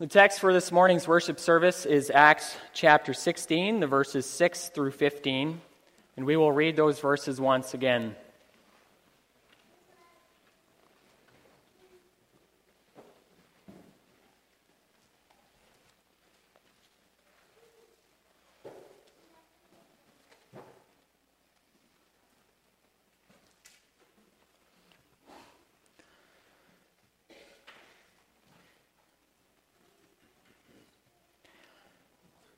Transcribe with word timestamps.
The 0.00 0.06
text 0.06 0.40
for 0.40 0.50
this 0.54 0.72
morning's 0.72 1.06
worship 1.06 1.38
service 1.38 1.84
is 1.84 2.10
Acts 2.10 2.56
chapter 2.72 3.12
16, 3.12 3.80
the 3.80 3.86
verses 3.86 4.24
6 4.24 4.70
through 4.70 4.92
15, 4.92 5.60
and 6.16 6.24
we 6.24 6.38
will 6.38 6.52
read 6.52 6.74
those 6.74 6.98
verses 6.98 7.38
once 7.38 7.74
again. 7.74 8.16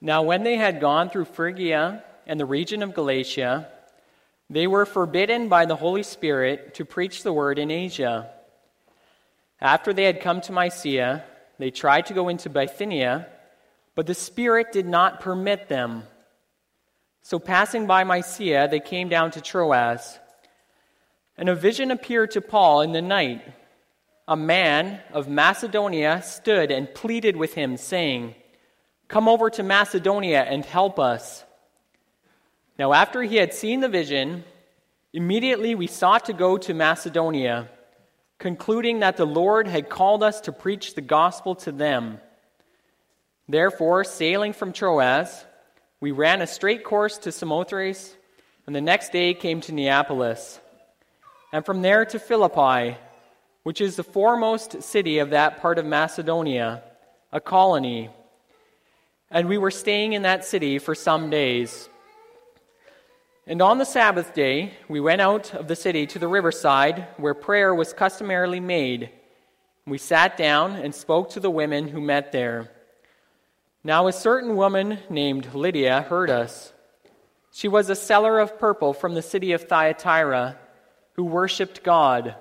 Now, 0.05 0.23
when 0.25 0.43
they 0.43 0.57
had 0.57 0.81
gone 0.81 1.11
through 1.11 1.27
Phrygia 1.27 2.03
and 2.27 2.39
the 2.39 2.45
region 2.45 2.83
of 2.83 2.93
Galatia, 2.93 3.69
they 4.51 4.67
were 4.67 4.85
forbidden 4.85 5.49
by 5.49 5.65
the 5.65 5.77
Holy 5.77 6.03
Spirit 6.03 6.75
to 6.75 6.85
preach 6.85 7.23
the 7.23 7.33
word 7.33 7.57
in 7.57 7.71
Asia. 7.71 8.29
After 9.61 9.93
they 9.93 10.03
had 10.03 10.21
come 10.21 10.41
to 10.41 10.53
Mysia, 10.53 11.23
they 11.61 11.71
tried 11.71 12.07
to 12.07 12.15
go 12.15 12.29
into 12.29 12.51
Bithynia, 12.51 13.29
but 13.95 14.09
the 14.09 14.15
Spirit 14.15 14.73
did 14.73 14.87
not 14.87 15.21
permit 15.21 15.69
them. 15.69 16.03
So, 17.23 17.39
passing 17.39 17.87
by 17.87 18.03
Mysia, 18.03 18.67
they 18.69 18.81
came 18.81 19.09
down 19.09 19.31
to 19.31 19.41
Troas. 19.41 20.19
And 21.39 21.49
a 21.49 21.55
vision 21.55 21.93
appeared 21.93 22.33
to 22.33 22.41
Paul 22.41 22.81
in 22.81 22.91
the 22.91 23.03
night. 23.03 23.43
A 24.27 24.37
man 24.37 25.01
of 25.13 25.29
Macedonia 25.29 26.23
stood 26.25 26.73
and 26.73 26.93
pleaded 26.93 27.37
with 27.37 27.55
him, 27.55 27.77
saying, 27.77 28.35
Come 29.13 29.29
over 29.29 29.51
to 29.51 29.63
Macedonia 29.63 30.41
and 30.41 30.65
help 30.65 30.99
us. 30.99 31.45
Now, 32.79 32.95
after 32.95 33.23
he 33.23 33.37
had 33.37 33.53
seen 33.53 33.81
the 33.81 33.89
vision, 33.91 34.43
immediately 35.13 35.75
we 35.75 35.87
sought 35.87 36.25
to 36.25 36.33
go 36.33 36.57
to 36.57 36.73
Macedonia, 36.73 37.69
concluding 38.39 39.01
that 39.01 39.19
the 39.19 39.27
Lord 39.27 39.69
had 39.69 39.91
called 39.91 40.23
us 40.23 40.41
to 40.41 40.51
preach 40.51 40.95
the 40.95 41.03
gospel 41.03 41.55
to 41.57 41.73
them. 41.73 42.23
Therefore, 43.47 44.03
sailing 44.03 44.55
from 44.55 44.73
Troas, 44.73 45.45
we 46.01 46.11
ran 46.11 46.41
a 46.41 46.47
straight 46.47 46.83
course 46.83 47.19
to 47.19 47.33
Samothrace, 47.33 48.17
and 48.67 48.75
the 48.75 48.81
next 48.81 49.13
day 49.13 49.35
came 49.35 49.61
to 49.61 49.73
Neapolis, 49.73 50.59
and 51.53 51.67
from 51.67 51.83
there 51.83 52.07
to 52.07 52.19
Philippi, 52.19 52.97
which 53.63 53.83
is 53.83 53.97
the 53.97 54.05
foremost 54.05 54.83
city 54.83 55.19
of 55.19 55.29
that 55.31 55.61
part 55.61 55.79
of 55.79 55.85
Macedonia, 55.85 56.83
a 57.31 57.43
colony 57.43 58.09
and 59.33 59.49
we 59.49 59.59
were 59.59 59.71
staying 59.71 60.13
in 60.13 60.23
that 60.23 60.45
city 60.45 60.79
for 60.79 60.95
some 60.95 61.31
days. 61.31 61.89
And 63.47 63.61
on 63.61 63.79
the 63.79 63.85
Sabbath 63.85 64.35
day, 64.35 64.75
we 64.89 65.01
went 65.01 65.21
out 65.21 65.55
of 65.55 65.67
the 65.67 65.75
city 65.75 66.07
to 66.09 66.19
the 66.19 66.29
riverside 66.29 67.09
where 67.17 67.35
prayer 67.35 67.75
was 67.75 67.93
customarily 67.93 68.61
made. 68.61 69.11
We 69.87 69.99
sat 69.99 70.37
down 70.37 70.77
and 70.77 70.95
spoke 70.95 71.31
to 71.31 71.41
the 71.41 71.51
women 71.51 71.89
who 71.89 72.01
met 72.01 72.31
there. 72.31 72.71
Now, 73.83 74.07
a 74.07 74.13
certain 74.13 74.55
woman 74.55 74.99
named 75.11 75.55
Lydia 75.55 76.03
heard 76.03 76.31
us. 76.31 76.73
She 77.53 77.67
was 77.67 77.91
a 77.91 77.97
seller 77.97 78.39
of 78.39 78.59
purple 78.59 78.93
from 78.93 79.15
the 79.15 79.23
city 79.23 79.53
of 79.53 79.65
Thyatira 79.65 80.57
who 81.15 81.25
worshiped 81.25 81.83
God. 81.83 82.37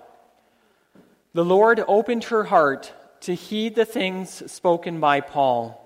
The 1.34 1.46
Lord 1.46 1.84
opened 1.88 2.26
her 2.26 2.44
heart 2.44 2.94
to 3.22 3.34
heed 3.34 3.76
the 3.76 3.86
things 3.86 4.52
spoken 4.52 5.00
by 5.00 5.22
Paul. 5.22 5.81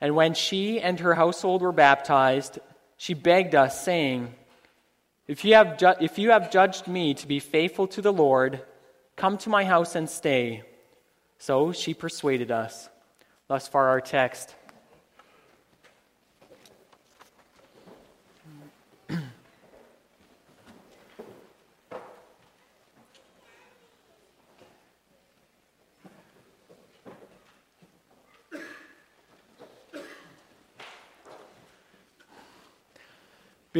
And 0.00 0.14
when 0.14 0.34
she 0.34 0.80
and 0.80 0.98
her 1.00 1.14
household 1.14 1.62
were 1.62 1.72
baptized, 1.72 2.58
she 2.96 3.14
begged 3.14 3.54
us, 3.54 3.82
saying, 3.82 4.34
if 5.26 5.44
you, 5.44 5.54
have 5.54 5.78
ju- 5.78 5.94
if 6.00 6.18
you 6.18 6.30
have 6.30 6.50
judged 6.50 6.88
me 6.88 7.14
to 7.14 7.28
be 7.28 7.38
faithful 7.38 7.86
to 7.88 8.02
the 8.02 8.12
Lord, 8.12 8.62
come 9.16 9.38
to 9.38 9.50
my 9.50 9.64
house 9.64 9.94
and 9.94 10.08
stay. 10.08 10.62
So 11.38 11.72
she 11.72 11.94
persuaded 11.94 12.50
us. 12.50 12.88
Thus 13.46 13.68
far, 13.68 13.88
our 13.88 14.00
text. 14.00 14.54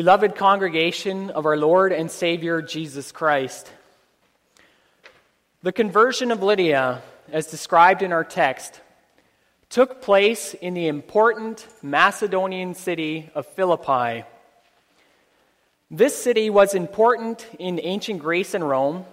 Beloved 0.01 0.35
congregation 0.35 1.29
of 1.29 1.45
our 1.45 1.59
Lord 1.59 1.93
and 1.93 2.11
Savior 2.11 2.63
Jesus 2.63 3.13
Christ, 3.13 3.71
the 5.63 5.73
conversion 5.73 6.31
of 6.31 6.43
Lydia, 6.43 7.03
as 7.31 7.49
described 7.49 8.01
in 8.01 8.11
our 8.11 8.25
text, 8.25 8.81
took 9.69 10.01
place 10.01 10.55
in 10.55 10.73
the 10.73 10.87
important 10.87 11.67
Macedonian 11.83 12.73
city 12.73 13.29
of 13.35 13.45
Philippi. 13.45 14.25
This 15.91 16.17
city 16.17 16.49
was 16.49 16.73
important 16.73 17.47
in 17.59 17.79
ancient 17.83 18.21
Greece 18.21 18.55
and 18.55 18.67
Rome 18.67 19.05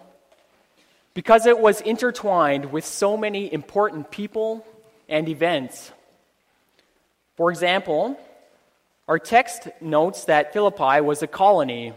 because 1.14 1.48
it 1.48 1.60
was 1.60 1.82
intertwined 1.82 2.72
with 2.72 2.86
so 2.86 3.18
many 3.18 3.52
important 3.52 4.10
people 4.10 4.66
and 5.10 5.28
events. 5.28 5.92
For 7.36 7.52
example, 7.52 8.18
our 9.08 9.20
text 9.20 9.70
notes 9.80 10.26
that 10.26 10.52
Philippi 10.52 11.00
was 11.02 11.24
a 11.24 11.28
colony, 11.28 11.94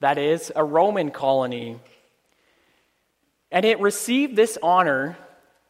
that 0.00 0.18
is, 0.18 0.50
a 0.54 0.64
Roman 0.64 1.10
colony. 1.10 1.78
And 3.52 3.64
it 3.64 3.80
received 3.80 4.34
this 4.34 4.58
honor 4.62 5.16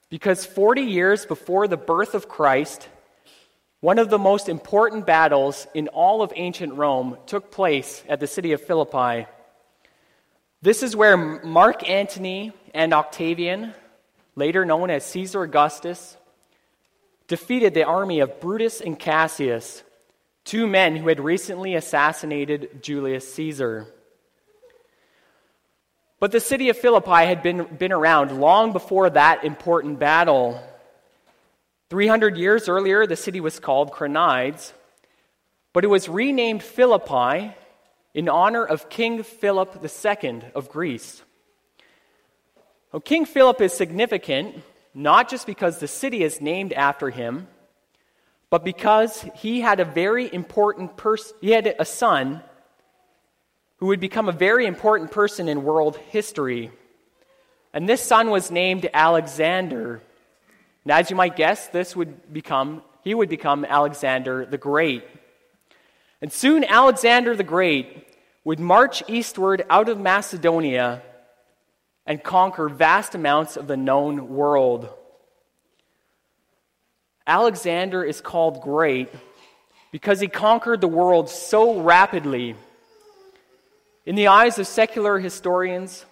because 0.08 0.46
40 0.46 0.82
years 0.82 1.26
before 1.26 1.68
the 1.68 1.76
birth 1.76 2.14
of 2.14 2.28
Christ, 2.28 2.88
one 3.80 3.98
of 3.98 4.08
the 4.08 4.18
most 4.18 4.48
important 4.48 5.04
battles 5.04 5.66
in 5.74 5.88
all 5.88 6.22
of 6.22 6.32
ancient 6.36 6.74
Rome 6.74 7.18
took 7.26 7.50
place 7.50 8.02
at 8.08 8.20
the 8.20 8.26
city 8.26 8.52
of 8.52 8.62
Philippi. 8.62 9.26
This 10.62 10.82
is 10.82 10.96
where 10.96 11.16
Mark 11.16 11.88
Antony 11.88 12.52
and 12.72 12.94
Octavian, 12.94 13.74
later 14.36 14.64
known 14.64 14.88
as 14.88 15.04
Caesar 15.06 15.42
Augustus, 15.42 16.16
defeated 17.26 17.74
the 17.74 17.84
army 17.84 18.20
of 18.20 18.40
Brutus 18.40 18.80
and 18.80 18.98
Cassius 18.98 19.82
two 20.44 20.66
men 20.66 20.96
who 20.96 21.08
had 21.08 21.20
recently 21.20 21.74
assassinated 21.74 22.82
Julius 22.82 23.32
Caesar. 23.34 23.86
But 26.20 26.30
the 26.30 26.40
city 26.40 26.68
of 26.68 26.76
Philippi 26.76 27.26
had 27.26 27.42
been, 27.42 27.64
been 27.64 27.92
around 27.92 28.40
long 28.40 28.72
before 28.72 29.10
that 29.10 29.44
important 29.44 29.98
battle. 29.98 30.62
300 31.90 32.36
years 32.36 32.68
earlier, 32.68 33.06
the 33.06 33.16
city 33.16 33.40
was 33.40 33.58
called 33.58 33.92
Crenides, 33.92 34.72
but 35.72 35.84
it 35.84 35.88
was 35.88 36.08
renamed 36.08 36.62
Philippi 36.62 37.54
in 38.14 38.28
honor 38.28 38.64
of 38.64 38.88
King 38.88 39.22
Philip 39.22 39.84
II 39.84 40.42
of 40.54 40.68
Greece. 40.68 41.22
Well, 42.92 43.00
King 43.00 43.24
Philip 43.24 43.60
is 43.60 43.72
significant 43.72 44.62
not 44.94 45.30
just 45.30 45.46
because 45.46 45.78
the 45.78 45.88
city 45.88 46.22
is 46.22 46.40
named 46.40 46.72
after 46.72 47.10
him, 47.10 47.48
but 48.52 48.64
because 48.64 49.24
he 49.34 49.62
had 49.62 49.80
a 49.80 49.84
very 49.86 50.30
important 50.30 50.94
person, 50.98 51.34
he 51.40 51.52
had 51.52 51.74
a 51.78 51.86
son 51.86 52.42
who 53.78 53.86
would 53.86 53.98
become 53.98 54.28
a 54.28 54.32
very 54.32 54.66
important 54.66 55.10
person 55.10 55.48
in 55.48 55.64
world 55.64 55.96
history. 55.96 56.70
And 57.72 57.88
this 57.88 58.02
son 58.02 58.28
was 58.28 58.50
named 58.50 58.90
Alexander. 58.92 60.02
And 60.84 60.92
as 60.92 61.08
you 61.08 61.16
might 61.16 61.34
guess, 61.34 61.68
this 61.68 61.96
would 61.96 62.30
become, 62.30 62.82
he 63.02 63.14
would 63.14 63.30
become 63.30 63.64
Alexander 63.64 64.44
the 64.44 64.58
Great. 64.58 65.02
And 66.20 66.30
soon 66.30 66.62
Alexander 66.62 67.34
the 67.34 67.44
Great 67.44 68.06
would 68.44 68.60
march 68.60 69.02
eastward 69.08 69.64
out 69.70 69.88
of 69.88 69.98
Macedonia 69.98 71.00
and 72.04 72.22
conquer 72.22 72.68
vast 72.68 73.14
amounts 73.14 73.56
of 73.56 73.66
the 73.66 73.78
known 73.78 74.28
world. 74.28 74.90
Alexander 77.26 78.02
is 78.04 78.20
called 78.20 78.62
great 78.62 79.08
because 79.90 80.20
he 80.20 80.28
conquered 80.28 80.80
the 80.80 80.88
world 80.88 81.28
so 81.28 81.80
rapidly. 81.80 82.56
In 84.04 84.16
the 84.16 84.28
eyes 84.28 84.58
of 84.58 84.66
secular 84.66 85.18
historians, 85.18 86.04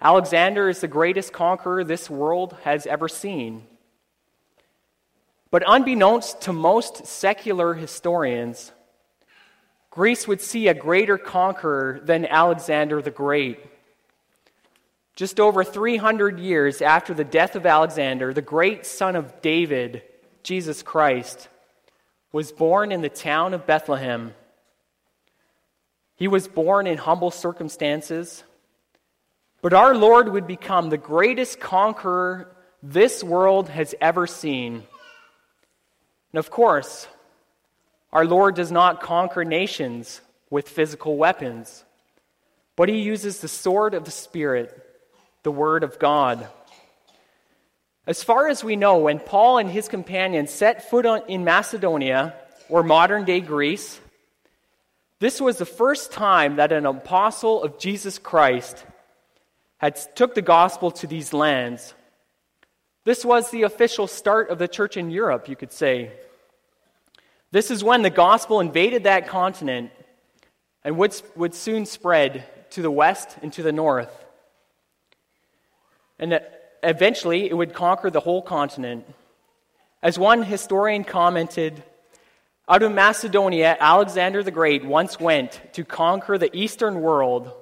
Alexander 0.00 0.68
is 0.68 0.80
the 0.80 0.88
greatest 0.88 1.32
conqueror 1.32 1.84
this 1.84 2.10
world 2.10 2.56
has 2.64 2.86
ever 2.86 3.08
seen. 3.08 3.66
But 5.50 5.62
unbeknownst 5.66 6.40
to 6.42 6.52
most 6.52 7.06
secular 7.06 7.74
historians, 7.74 8.72
Greece 9.90 10.26
would 10.26 10.40
see 10.40 10.68
a 10.68 10.74
greater 10.74 11.16
conqueror 11.16 12.00
than 12.02 12.26
Alexander 12.26 13.00
the 13.00 13.10
Great. 13.10 13.60
just 15.14 15.40
over 15.40 15.64
300 15.64 16.38
years 16.38 16.82
after 16.82 17.14
the 17.14 17.24
death 17.24 17.56
of 17.56 17.64
Alexander, 17.64 18.34
the 18.34 18.42
great 18.42 18.84
son 18.84 19.16
of 19.16 19.40
David, 19.40 20.02
Jesus 20.46 20.80
Christ, 20.80 21.48
was 22.30 22.52
born 22.52 22.92
in 22.92 23.00
the 23.00 23.08
town 23.08 23.52
of 23.52 23.66
Bethlehem. 23.66 24.32
He 26.14 26.28
was 26.28 26.46
born 26.46 26.86
in 26.86 26.98
humble 26.98 27.32
circumstances, 27.32 28.44
but 29.60 29.72
our 29.72 29.96
Lord 29.96 30.28
would 30.28 30.46
become 30.46 30.88
the 30.88 30.96
greatest 30.96 31.58
conqueror 31.58 32.54
this 32.80 33.24
world 33.24 33.70
has 33.70 33.92
ever 34.00 34.28
seen. 34.28 34.84
And 36.32 36.38
of 36.38 36.48
course, 36.48 37.08
our 38.12 38.24
Lord 38.24 38.54
does 38.54 38.70
not 38.70 39.00
conquer 39.00 39.44
nations 39.44 40.20
with 40.48 40.68
physical 40.68 41.16
weapons, 41.16 41.84
but 42.76 42.88
he 42.88 43.00
uses 43.00 43.40
the 43.40 43.48
sword 43.48 43.94
of 43.94 44.04
the 44.04 44.12
Spirit 44.12 44.80
the 45.42 45.50
Word 45.50 45.82
of 45.82 45.98
God. 45.98 46.48
As 48.06 48.22
far 48.22 48.48
as 48.48 48.62
we 48.62 48.76
know, 48.76 48.98
when 48.98 49.18
Paul 49.18 49.58
and 49.58 49.68
his 49.68 49.88
companions 49.88 50.50
set 50.50 50.88
foot 50.88 51.06
on, 51.06 51.22
in 51.26 51.44
Macedonia, 51.44 52.34
or 52.68 52.82
modern 52.82 53.24
day 53.24 53.40
Greece, 53.40 54.00
this 55.18 55.40
was 55.40 55.58
the 55.58 55.66
first 55.66 56.12
time 56.12 56.56
that 56.56 56.72
an 56.72 56.86
apostle 56.86 57.62
of 57.62 57.78
Jesus 57.78 58.18
Christ 58.18 58.84
had 59.78 59.98
took 60.14 60.34
the 60.34 60.42
gospel 60.42 60.90
to 60.90 61.06
these 61.06 61.32
lands. 61.32 61.94
This 63.04 63.24
was 63.24 63.50
the 63.50 63.62
official 63.62 64.06
start 64.06 64.50
of 64.50 64.58
the 64.58 64.68
church 64.68 64.96
in 64.96 65.10
Europe, 65.10 65.48
you 65.48 65.56
could 65.56 65.72
say. 65.72 66.12
This 67.50 67.70
is 67.70 67.82
when 67.82 68.02
the 68.02 68.10
gospel 68.10 68.60
invaded 68.60 69.04
that 69.04 69.28
continent 69.28 69.90
and 70.84 70.96
would, 70.98 71.20
would 71.34 71.54
soon 71.54 71.86
spread 71.86 72.44
to 72.70 72.82
the 72.82 72.90
west 72.90 73.36
and 73.42 73.52
to 73.54 73.62
the 73.62 73.72
north. 73.72 74.24
And 76.18 76.40
eventually, 76.86 77.50
it 77.50 77.54
would 77.54 77.74
conquer 77.74 78.10
the 78.10 78.20
whole 78.20 78.42
continent. 78.42 79.06
As 80.02 80.18
one 80.18 80.42
historian 80.42 81.04
commented, 81.04 81.82
out 82.68 82.82
of 82.82 82.92
Macedonia, 82.92 83.76
Alexander 83.78 84.42
the 84.42 84.50
Great 84.50 84.84
once 84.84 85.20
went 85.20 85.60
to 85.74 85.84
conquer 85.84 86.38
the 86.38 86.54
eastern 86.56 87.00
world. 87.00 87.52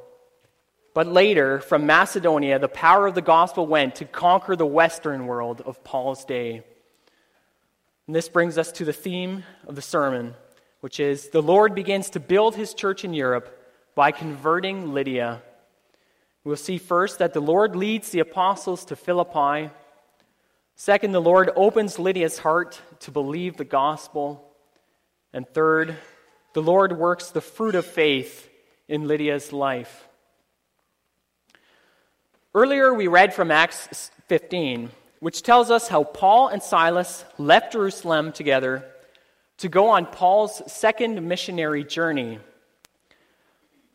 But 0.94 1.06
later, 1.06 1.60
from 1.60 1.86
Macedonia, 1.86 2.58
the 2.58 2.68
power 2.68 3.06
of 3.06 3.14
the 3.14 3.20
gospel 3.20 3.66
went 3.66 3.96
to 3.96 4.04
conquer 4.04 4.56
the 4.56 4.64
western 4.64 5.26
world 5.26 5.60
of 5.66 5.82
Paul's 5.84 6.24
day. 6.24 6.62
And 8.06 8.14
this 8.14 8.28
brings 8.28 8.56
us 8.58 8.72
to 8.72 8.84
the 8.84 8.92
theme 8.92 9.44
of 9.66 9.74
the 9.74 9.82
sermon, 9.82 10.34
which 10.80 11.00
is 11.00 11.30
the 11.30 11.42
Lord 11.42 11.74
begins 11.74 12.10
to 12.10 12.20
build 12.20 12.54
his 12.54 12.74
church 12.74 13.04
in 13.04 13.12
Europe 13.12 13.60
by 13.94 14.10
converting 14.10 14.92
Lydia. 14.92 15.42
We'll 16.44 16.56
see 16.56 16.76
first 16.76 17.18
that 17.20 17.32
the 17.32 17.40
Lord 17.40 17.74
leads 17.74 18.10
the 18.10 18.20
apostles 18.20 18.84
to 18.86 18.96
Philippi. 18.96 19.70
Second, 20.76 21.12
the 21.12 21.20
Lord 21.20 21.50
opens 21.56 21.98
Lydia's 21.98 22.38
heart 22.38 22.80
to 23.00 23.10
believe 23.10 23.56
the 23.56 23.64
gospel. 23.64 24.44
And 25.32 25.48
third, 25.48 25.96
the 26.52 26.62
Lord 26.62 26.98
works 26.98 27.30
the 27.30 27.40
fruit 27.40 27.74
of 27.74 27.86
faith 27.86 28.50
in 28.88 29.08
Lydia's 29.08 29.52
life. 29.52 30.06
Earlier, 32.54 32.92
we 32.92 33.06
read 33.06 33.32
from 33.32 33.50
Acts 33.50 34.10
15, 34.28 34.90
which 35.20 35.42
tells 35.42 35.70
us 35.70 35.88
how 35.88 36.04
Paul 36.04 36.48
and 36.48 36.62
Silas 36.62 37.24
left 37.38 37.72
Jerusalem 37.72 38.32
together 38.32 38.84
to 39.58 39.68
go 39.68 39.88
on 39.88 40.06
Paul's 40.06 40.62
second 40.70 41.26
missionary 41.26 41.84
journey. 41.84 42.38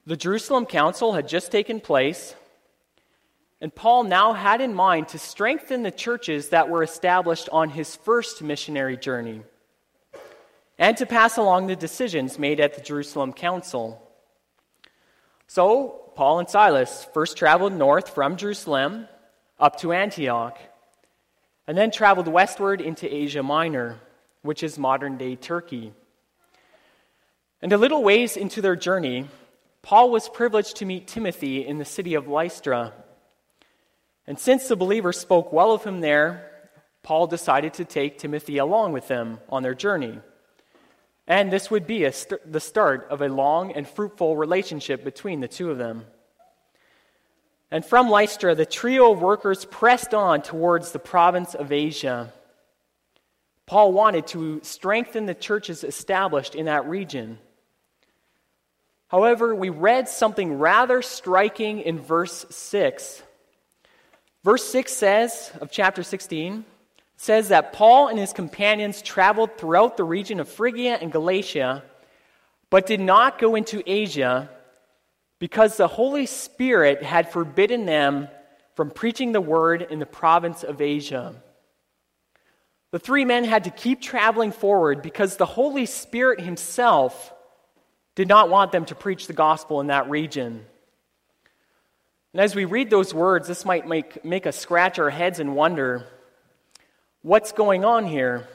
The 0.06 0.18
Jerusalem 0.18 0.66
Council 0.66 1.14
had 1.14 1.28
just 1.28 1.52
taken 1.52 1.80
place, 1.80 2.36
and 3.62 3.74
Paul 3.74 4.04
now 4.04 4.34
had 4.34 4.62
in 4.62 4.74
mind 4.74 5.10
to 5.10 5.20
strengthen 5.20 5.84
the 5.84 5.92
churches 5.92 6.50
that 6.50 6.70
were 6.70 6.84
established 6.84 7.50
on 7.52 7.70
his 7.70 7.96
first 7.96 8.42
missionary 8.42 8.96
journey 8.96 9.42
and 10.78 10.96
to 10.98 11.06
pass 11.06 11.38
along 11.38 11.68
the 11.68 11.76
decisions 11.76 12.40
made 12.40 12.60
at 12.60 12.74
the 12.74 12.82
Jerusalem 12.82 13.34
Council. 13.34 14.02
So, 15.48 16.12
Paul 16.16 16.40
and 16.40 16.50
Silas 16.50 17.06
first 17.14 17.38
traveled 17.38 17.74
north 17.74 18.10
from 18.10 18.38
Jerusalem 18.38 19.08
up 19.60 19.78
to 19.82 19.92
Antioch, 19.92 20.58
and 21.68 21.78
then 21.78 21.92
traveled 21.92 22.28
westward 22.28 22.80
into 22.80 23.14
Asia 23.14 23.44
Minor, 23.44 24.00
which 24.42 24.64
is 24.64 24.80
modern 24.80 25.18
day 25.18 25.36
Turkey. 25.36 25.92
And 27.62 27.74
a 27.74 27.78
little 27.78 28.04
ways 28.04 28.38
into 28.38 28.62
their 28.62 28.78
journey, 28.78 29.28
Paul 29.82 30.12
was 30.12 30.30
privileged 30.30 30.78
to 30.78 30.86
meet 30.86 31.08
Timothy 31.08 31.66
in 31.66 31.78
the 31.78 31.86
city 31.86 32.14
of 32.14 32.28
Lystra. 32.28 32.94
And 34.30 34.38
since 34.38 34.68
the 34.68 34.76
believers 34.76 35.18
spoke 35.18 35.52
well 35.52 35.72
of 35.72 35.84
him 35.84 36.02
there, 36.02 36.52
Paul 37.02 37.26
decided 37.26 37.74
to 37.74 37.84
take 37.84 38.20
Timothy 38.20 38.60
along 38.60 38.94
with 38.94 39.08
them 39.08 39.40
on 39.50 39.64
their 39.64 39.74
journey. 39.74 40.20
And 41.26 41.52
this 41.52 41.72
would 41.72 41.88
be 41.88 42.10
st- 42.12 42.40
the 42.50 42.60
start 42.60 43.08
of 43.10 43.24
a 43.24 43.28
long 43.28 43.72
and 43.72 43.90
fruitful 43.90 44.38
relationship 44.38 45.04
between 45.04 45.40
the 45.40 45.48
two 45.48 45.72
of 45.72 45.80
them. 45.80 46.06
And 47.72 47.84
from 47.84 48.12
Lystra, 48.12 48.54
the 48.54 48.68
trio 48.68 49.12
of 49.14 49.20
workers 49.20 49.66
pressed 49.66 50.14
on 50.14 50.44
towards 50.44 50.92
the 50.92 51.00
province 51.00 51.56
of 51.56 51.72
Asia. 51.72 52.32
Paul 53.66 53.94
wanted 53.94 54.28
to 54.28 54.60
strengthen 54.62 55.26
the 55.26 55.34
churches 55.34 55.84
established 55.84 56.54
in 56.54 56.68
that 56.68 56.88
region. 56.88 57.40
However, 59.08 59.56
we 59.56 59.70
read 59.70 60.08
something 60.08 60.60
rather 60.60 61.02
striking 61.02 61.80
in 61.82 62.00
verse 62.00 62.46
6 62.52 63.24
Verse 64.44 64.64
6 64.70 64.94
says, 64.94 65.52
of 65.60 65.70
chapter 65.70 66.04
16, 66.04 66.64
says 67.18 67.50
that 67.50 67.74
Paul 67.74 68.08
and 68.08 68.18
his 68.18 68.32
companions 68.32 69.02
traveled 69.02 69.58
throughout 69.58 69.98
the 69.98 70.06
region 70.06 70.40
of 70.40 70.48
Phrygia 70.48 70.98
and 71.02 71.12
Galatia, 71.12 71.84
but 72.70 72.86
did 72.86 73.02
not 73.02 73.40
go 73.40 73.56
into 73.56 73.84
Asia 73.86 74.50
because 75.40 75.76
the 75.76 75.88
Holy 75.88 76.26
Spirit 76.26 77.04
had 77.04 77.32
forbidden 77.32 77.86
them 77.86 78.30
from 78.76 78.92
preaching 78.92 79.34
the 79.34 79.42
word 79.42 79.82
in 79.82 80.00
the 80.00 80.06
province 80.06 80.64
of 80.64 80.80
Asia. 80.80 81.36
The 82.92 83.00
three 83.00 83.26
men 83.26 83.44
had 83.44 83.66
to 83.66 83.70
keep 83.70 84.02
traveling 84.02 84.54
forward 84.54 85.02
because 85.02 85.36
the 85.36 85.46
Holy 85.46 85.86
Spirit 85.86 86.40
himself 86.40 87.34
did 88.16 88.30
not 88.30 88.50
want 88.50 88.72
them 88.72 88.86
to 88.86 88.96
preach 88.96 89.28
the 89.28 89.34
gospel 89.34 89.82
in 89.82 89.88
that 89.88 90.10
region. 90.10 90.66
And 92.34 92.42
as 92.42 92.56
we 92.56 92.66
read 92.66 92.90
those 92.90 93.14
words, 93.14 93.48
this 93.48 93.66
might 93.66 93.88
make, 93.88 94.24
make 94.24 94.46
us 94.46 94.58
scratch 94.58 95.00
our 95.00 95.10
heads 95.10 95.40
and 95.40 95.56
wonder 95.56 96.06
what's 97.22 97.52
going 97.52 97.84
on 97.84 98.06
here? 98.06 98.48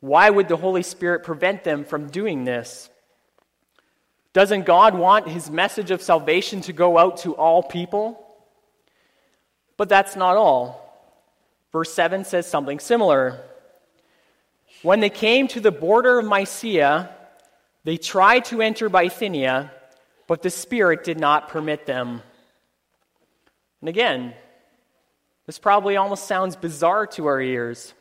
Why 0.00 0.30
would 0.30 0.48
the 0.48 0.56
Holy 0.56 0.82
Spirit 0.82 1.24
prevent 1.24 1.64
them 1.64 1.84
from 1.84 2.08
doing 2.08 2.44
this? 2.44 2.88
Doesn't 4.32 4.64
God 4.64 4.94
want 4.94 5.28
his 5.28 5.50
message 5.50 5.90
of 5.90 6.02
salvation 6.02 6.60
to 6.62 6.72
go 6.72 6.98
out 6.98 7.18
to 7.18 7.34
all 7.34 7.62
people? 7.62 8.24
But 9.76 9.88
that's 9.88 10.16
not 10.16 10.36
all. 10.36 10.78
Verse 11.72 11.92
7 11.92 12.24
says 12.24 12.46
something 12.46 12.78
similar. 12.78 13.40
When 14.82 15.00
they 15.00 15.10
came 15.10 15.48
to 15.48 15.60
the 15.60 15.70
border 15.70 16.18
of 16.18 16.26
Mysia, 16.26 17.10
they 17.84 17.96
tried 17.96 18.44
to 18.46 18.62
enter 18.62 18.88
Bithynia, 18.88 19.72
but 20.26 20.42
the 20.42 20.50
Spirit 20.50 21.04
did 21.04 21.18
not 21.18 21.48
permit 21.48 21.86
them. 21.86 22.22
And 23.82 23.88
again, 23.88 24.32
this 25.44 25.58
probably 25.58 25.96
almost 25.96 26.26
sounds 26.26 26.54
bizarre 26.54 27.06
to 27.08 27.26
our 27.26 27.40
ears. 27.40 27.92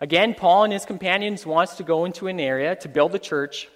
Again, 0.00 0.34
Paul 0.34 0.64
and 0.64 0.72
his 0.72 0.86
companions 0.86 1.44
wants 1.44 1.76
to 1.76 1.82
go 1.82 2.06
into 2.06 2.28
an 2.28 2.40
area 2.40 2.74
to 2.76 2.88
build 2.88 3.14
a 3.14 3.18
church, 3.18 3.68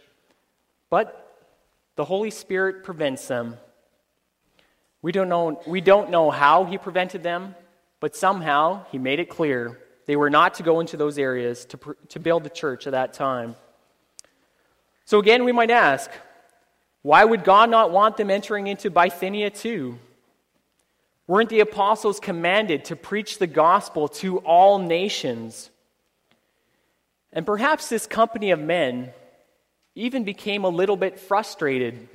but 0.88 1.46
the 1.96 2.06
Holy 2.06 2.30
Spirit 2.30 2.82
prevents 2.84 3.28
them. 3.28 3.58
We 5.02 5.12
don't 5.12 5.28
know, 5.28 5.60
we 5.66 5.82
don't 5.82 6.10
know 6.10 6.30
how 6.30 6.64
he 6.64 6.78
prevented 6.78 7.22
them, 7.22 7.54
but 8.00 8.16
somehow 8.16 8.84
he 8.90 8.98
made 8.98 9.20
it 9.20 9.28
clear 9.28 9.78
they 10.06 10.16
were 10.16 10.30
not 10.30 10.54
to 10.54 10.62
go 10.62 10.80
into 10.80 10.96
those 10.96 11.18
areas 11.18 11.66
to, 11.66 11.78
to 12.08 12.18
build 12.18 12.44
the 12.44 12.50
church 12.50 12.86
at 12.86 12.92
that 12.92 13.12
time. 13.12 13.56
So 15.04 15.18
again, 15.18 15.44
we 15.44 15.52
might 15.52 15.70
ask, 15.70 16.10
why 17.02 17.24
would 17.24 17.44
God 17.44 17.68
not 17.68 17.90
want 17.90 18.16
them 18.16 18.30
entering 18.30 18.66
into 18.66 18.90
Bithynia 18.90 19.50
too? 19.50 19.98
Weren't 21.30 21.48
the 21.48 21.60
apostles 21.60 22.18
commanded 22.18 22.86
to 22.86 22.96
preach 22.96 23.38
the 23.38 23.46
gospel 23.46 24.08
to 24.08 24.38
all 24.38 24.80
nations? 24.80 25.70
And 27.32 27.46
perhaps 27.46 27.88
this 27.88 28.04
company 28.04 28.50
of 28.50 28.58
men 28.58 29.10
even 29.94 30.24
became 30.24 30.64
a 30.64 30.68
little 30.68 30.96
bit 30.96 31.20
frustrated. 31.20 32.08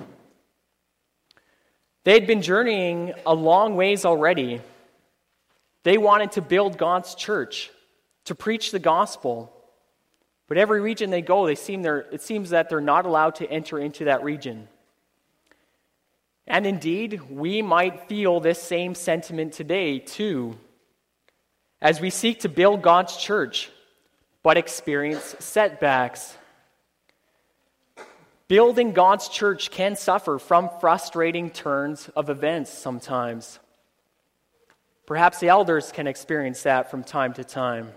They 2.03 2.11
had 2.11 2.27
been 2.27 2.41
journeying 2.41 3.13
a 3.25 3.33
long 3.33 3.77
ways 3.77 4.03
already. 4.03 4.59
They 5.83 5.97
wanted 5.97 6.33
to 6.33 6.41
build 6.41 6.77
God's 6.77 7.15
church, 7.15 7.71
to 8.25 8.35
preach 8.35 8.71
the 8.71 8.79
gospel. 8.79 9.49
But 10.49 10.57
every 10.57 10.81
region 10.81 11.09
they 11.09 11.21
go, 11.21 11.45
they 11.45 11.55
seem 11.55 11.85
it 11.85 12.21
seems 12.21 12.49
that 12.49 12.67
they're 12.67 12.81
not 12.81 13.05
allowed 13.05 13.35
to 13.35 13.49
enter 13.49 13.79
into 13.79 14.03
that 14.03 14.25
region. 14.25 14.67
And 16.47 16.67
indeed, 16.67 17.21
we 17.29 17.61
might 17.61 18.07
feel 18.07 18.39
this 18.39 18.61
same 18.61 18.93
sentiment 18.93 19.53
today, 19.53 19.99
too, 19.99 20.57
as 21.81 21.99
we 21.99 22.09
seek 22.09 22.41
to 22.41 22.49
build 22.49 22.81
God's 22.81 23.17
church, 23.17 23.71
but 24.43 24.57
experience 24.57 25.35
setbacks. 25.39 26.37
Building 28.47 28.91
God's 28.91 29.27
church 29.27 29.71
can 29.71 29.95
suffer 29.95 30.37
from 30.37 30.69
frustrating 30.79 31.49
turns 31.49 32.09
of 32.15 32.29
events 32.29 32.71
sometimes. 32.71 33.59
Perhaps 35.07 35.39
the 35.39 35.49
elders 35.49 35.91
can 35.91 36.05
experience 36.05 36.63
that 36.63 36.91
from 36.91 37.03
time 37.03 37.33
to 37.33 37.43
time. 37.43 37.91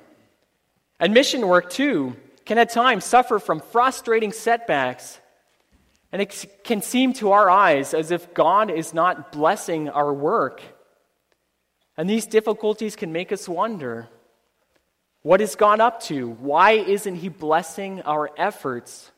And 0.98 1.12
mission 1.12 1.46
work, 1.46 1.68
too, 1.70 2.16
can 2.46 2.56
at 2.56 2.70
times 2.70 3.04
suffer 3.04 3.38
from 3.38 3.60
frustrating 3.60 4.32
setbacks. 4.32 5.18
And 6.12 6.22
it 6.22 6.62
can 6.64 6.80
seem 6.80 7.12
to 7.14 7.32
our 7.32 7.50
eyes 7.50 7.92
as 7.92 8.10
if 8.10 8.32
God 8.32 8.70
is 8.70 8.94
not 8.94 9.30
blessing 9.30 9.88
our 9.88 10.12
work. 10.12 10.62
And 11.96 12.08
these 12.08 12.26
difficulties 12.26 12.96
can 12.96 13.12
make 13.12 13.32
us 13.32 13.48
wonder 13.48 14.08
what 15.22 15.40
is 15.40 15.56
God 15.56 15.80
up 15.80 16.00
to? 16.04 16.30
Why 16.30 16.72
isn't 16.72 17.16
He 17.16 17.28
blessing 17.28 18.02
our 18.02 18.30
efforts? 18.36 19.10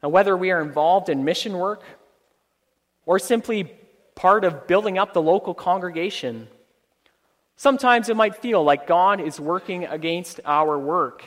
And 0.00 0.12
whether 0.12 0.36
we 0.36 0.50
are 0.50 0.62
involved 0.62 1.08
in 1.08 1.24
mission 1.24 1.58
work 1.58 1.82
or 3.04 3.18
simply 3.18 3.64
part 4.14 4.44
of 4.44 4.66
building 4.66 4.98
up 4.98 5.12
the 5.12 5.20
local 5.20 5.52
congregation, 5.52 6.48
sometimes 7.56 8.08
it 8.08 8.16
might 8.16 8.36
feel 8.36 8.62
like 8.62 8.86
God 8.86 9.20
is 9.20 9.38
working 9.38 9.84
against 9.84 10.40
our 10.44 10.78
work 10.78 11.22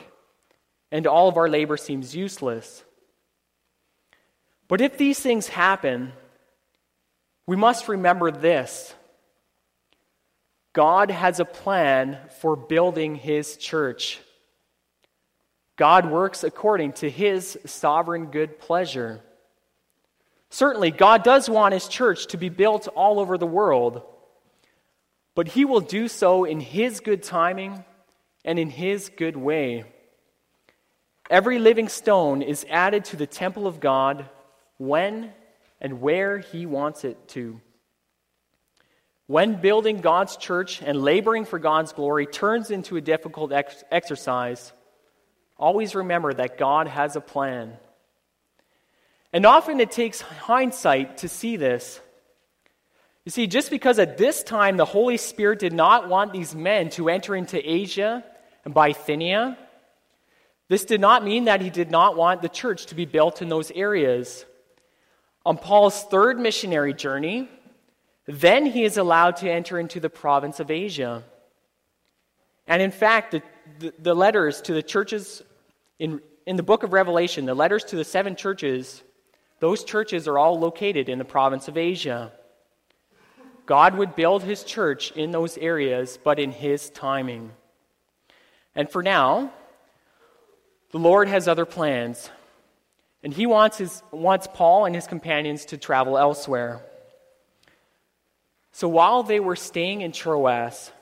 and 0.90 1.06
all 1.06 1.28
of 1.28 1.36
our 1.36 1.48
labor 1.48 1.76
seems 1.76 2.16
useless. 2.16 2.82
But 4.68 4.80
if 4.80 4.98
these 4.98 5.20
things 5.20 5.48
happen, 5.48 6.12
we 7.46 7.56
must 7.56 7.88
remember 7.88 8.30
this 8.30 8.94
God 10.72 11.10
has 11.10 11.40
a 11.40 11.44
plan 11.44 12.18
for 12.40 12.56
building 12.56 13.14
His 13.14 13.56
church. 13.56 14.20
God 15.76 16.10
works 16.10 16.42
according 16.42 16.94
to 16.94 17.10
his 17.10 17.58
sovereign 17.66 18.26
good 18.26 18.58
pleasure. 18.58 19.20
Certainly, 20.48 20.92
God 20.92 21.22
does 21.22 21.50
want 21.50 21.74
his 21.74 21.86
church 21.86 22.28
to 22.28 22.38
be 22.38 22.48
built 22.48 22.88
all 22.88 23.20
over 23.20 23.36
the 23.36 23.46
world, 23.46 24.02
but 25.34 25.48
he 25.48 25.66
will 25.66 25.80
do 25.80 26.08
so 26.08 26.44
in 26.44 26.60
his 26.60 27.00
good 27.00 27.22
timing 27.22 27.84
and 28.42 28.58
in 28.58 28.70
his 28.70 29.10
good 29.10 29.36
way. 29.36 29.84
Every 31.28 31.58
living 31.58 31.88
stone 31.88 32.40
is 32.40 32.64
added 32.70 33.04
to 33.06 33.16
the 33.16 33.26
temple 33.26 33.66
of 33.66 33.80
God 33.80 34.30
when 34.78 35.32
and 35.80 36.00
where 36.00 36.38
he 36.38 36.66
wants 36.66 37.04
it 37.04 37.28
to. 37.28 37.60
When 39.26 39.60
building 39.60 39.98
God's 39.98 40.36
church 40.36 40.82
and 40.82 41.02
laboring 41.02 41.44
for 41.44 41.58
God's 41.58 41.92
glory 41.92 42.26
turns 42.26 42.70
into 42.70 42.96
a 42.96 43.00
difficult 43.00 43.52
ex- 43.52 43.82
exercise, 43.90 44.72
Always 45.58 45.94
remember 45.94 46.32
that 46.34 46.58
God 46.58 46.86
has 46.86 47.16
a 47.16 47.20
plan. 47.20 47.76
And 49.32 49.46
often 49.46 49.80
it 49.80 49.90
takes 49.90 50.20
hindsight 50.20 51.18
to 51.18 51.28
see 51.28 51.56
this. 51.56 52.00
You 53.24 53.30
see, 53.30 53.46
just 53.46 53.70
because 53.70 53.98
at 53.98 54.18
this 54.18 54.42
time 54.42 54.76
the 54.76 54.84
Holy 54.84 55.16
Spirit 55.16 55.58
did 55.58 55.72
not 55.72 56.08
want 56.08 56.32
these 56.32 56.54
men 56.54 56.90
to 56.90 57.08
enter 57.08 57.34
into 57.34 57.58
Asia 57.58 58.22
and 58.64 58.72
Bithynia, 58.72 59.58
this 60.68 60.84
did 60.84 61.00
not 61.00 61.24
mean 61.24 61.44
that 61.44 61.60
he 61.60 61.70
did 61.70 61.90
not 61.90 62.16
want 62.16 62.42
the 62.42 62.48
church 62.48 62.86
to 62.86 62.94
be 62.94 63.04
built 63.04 63.40
in 63.40 63.48
those 63.48 63.70
areas. 63.70 64.44
On 65.46 65.56
Paul's 65.56 66.02
third 66.02 66.40
missionary 66.40 66.92
journey, 66.92 67.48
then 68.26 68.66
he 68.66 68.82
is 68.82 68.96
allowed 68.96 69.36
to 69.36 69.48
enter 69.48 69.78
into 69.78 70.00
the 70.00 70.10
province 70.10 70.58
of 70.58 70.72
Asia. 70.72 71.22
And 72.66 72.82
in 72.82 72.90
fact, 72.90 73.30
the, 73.30 73.42
the, 73.78 73.94
the, 73.96 74.14
letters 74.14 74.60
to 74.62 74.74
the 74.74 74.82
churches 74.82 75.44
in, 76.00 76.20
in 76.46 76.56
the 76.56 76.64
book 76.64 76.82
of 76.82 76.92
Revelation, 76.92 77.46
the 77.46 77.54
letters 77.54 77.84
to 77.84 77.96
the 77.96 78.02
seven 78.02 78.34
churches, 78.34 79.04
those 79.60 79.84
churches 79.84 80.26
are 80.26 80.36
all 80.36 80.58
located 80.58 81.08
in 81.08 81.16
the 81.16 81.24
province 81.24 81.68
of 81.68 81.78
Asia. 81.78 82.32
God 83.66 83.94
would 83.94 84.16
build 84.16 84.42
his 84.42 84.64
church 84.64 85.12
in 85.12 85.30
those 85.30 85.56
areas, 85.58 86.18
but 86.24 86.40
in 86.40 86.50
his 86.50 86.90
timing. 86.90 87.52
And 88.74 88.90
for 88.90 89.00
now, 89.00 89.52
the 90.90 90.98
Lord 90.98 91.28
has 91.28 91.46
other 91.46 91.66
plans. 91.66 92.30
And 93.22 93.32
he 93.32 93.46
wants, 93.46 93.78
his, 93.78 94.02
wants 94.10 94.46
Paul 94.52 94.84
and 94.84 94.94
his 94.94 95.06
companions 95.06 95.64
to 95.66 95.78
travel 95.78 96.16
elsewhere. 96.16 96.80
So 98.72 98.88
while 98.88 99.22
they 99.22 99.40
were 99.40 99.56
staying 99.56 100.02
in 100.02 100.12
Troas, 100.12 100.92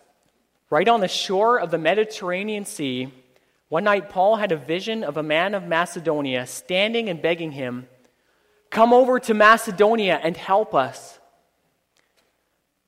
Right 0.74 0.88
on 0.88 1.00
the 1.00 1.06
shore 1.06 1.60
of 1.60 1.70
the 1.70 1.78
Mediterranean 1.78 2.64
Sea, 2.64 3.12
one 3.68 3.84
night 3.84 4.08
Paul 4.08 4.34
had 4.34 4.50
a 4.50 4.56
vision 4.56 5.04
of 5.04 5.16
a 5.16 5.22
man 5.22 5.54
of 5.54 5.68
Macedonia 5.68 6.46
standing 6.46 7.08
and 7.08 7.22
begging 7.22 7.52
him, 7.52 7.86
Come 8.70 8.92
over 8.92 9.20
to 9.20 9.34
Macedonia 9.34 10.18
and 10.20 10.36
help 10.36 10.74
us. 10.74 11.20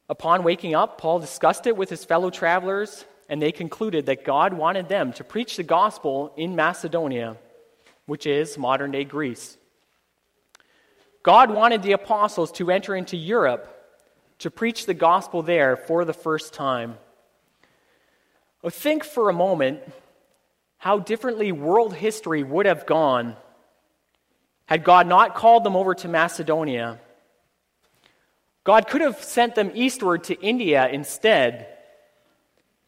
Upon 0.09 0.43
waking 0.43 0.75
up, 0.75 0.99
Paul 0.99 1.21
discussed 1.21 1.69
it 1.69 1.77
with 1.77 1.91
his 1.91 2.05
fellow 2.05 2.31
travelers, 2.31 3.05
and 3.29 3.41
they 3.41 3.53
concluded 3.53 4.07
that 4.07 4.25
God 4.25 4.53
wanted 4.53 4.89
them 4.89 5.13
to 5.13 5.23
preach 5.23 5.57
the 5.57 5.63
gospel 5.63 6.33
in 6.37 6.57
Macedonia, 6.57 7.37
which 8.07 8.27
is 8.27 8.57
modern 8.57 8.93
day 8.93 9.05
Greece. 9.05 9.59
God 11.23 11.51
wanted 11.51 11.83
the 11.83 11.93
apostles 11.93 12.53
to 12.53 12.71
enter 12.71 12.95
into 12.95 13.17
Europe 13.17 13.73
to 14.39 14.51
preach 14.51 14.87
the 14.87 14.95
gospel 14.95 15.43
there 15.43 15.77
for 15.77 16.05
the 16.05 16.13
first 16.13 16.55
time. 16.55 16.99
Think 18.69 19.05
for 19.05 19.29
a 19.29 19.33
moment 19.33 19.81
how 20.79 20.99
differently 20.99 21.53
world 21.53 21.95
history 21.95 22.43
would 22.43 22.67
have 22.67 22.87
gone 22.87 23.37
had 24.67 24.83
God 24.83 25.07
not 25.07 25.35
called 25.35 25.65
them 25.65 25.77
over 25.77 25.95
to 25.95 26.09
Macedonia. 26.09 26.99
God 28.65 28.89
could 28.89 29.01
have 29.01 29.23
sent 29.23 29.55
them 29.55 29.71
eastward 29.75 30.25
to 30.25 30.41
India 30.41 30.89
instead 30.89 31.69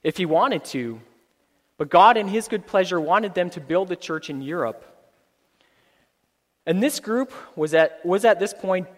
if 0.03 0.17
he 0.17 0.27
wanted 0.27 0.65
to. 0.67 1.01
But 1.77 1.89
God, 1.89 2.17
in 2.17 2.27
his 2.27 2.49
good 2.49 2.67
pleasure, 2.67 3.01
wanted 3.01 3.35
them 3.35 3.51
to 3.51 3.61
build 3.61 3.89
the 3.89 3.97
church 3.97 4.29
in 4.29 4.43
Europe. 4.43 4.85
And 6.69 6.83
this 6.83 7.01
group 7.01 7.33
was 7.57 7.73
at, 7.73 8.05
was 8.05 8.27
at 8.27 8.39
this 8.39 8.53
point, 8.53 8.89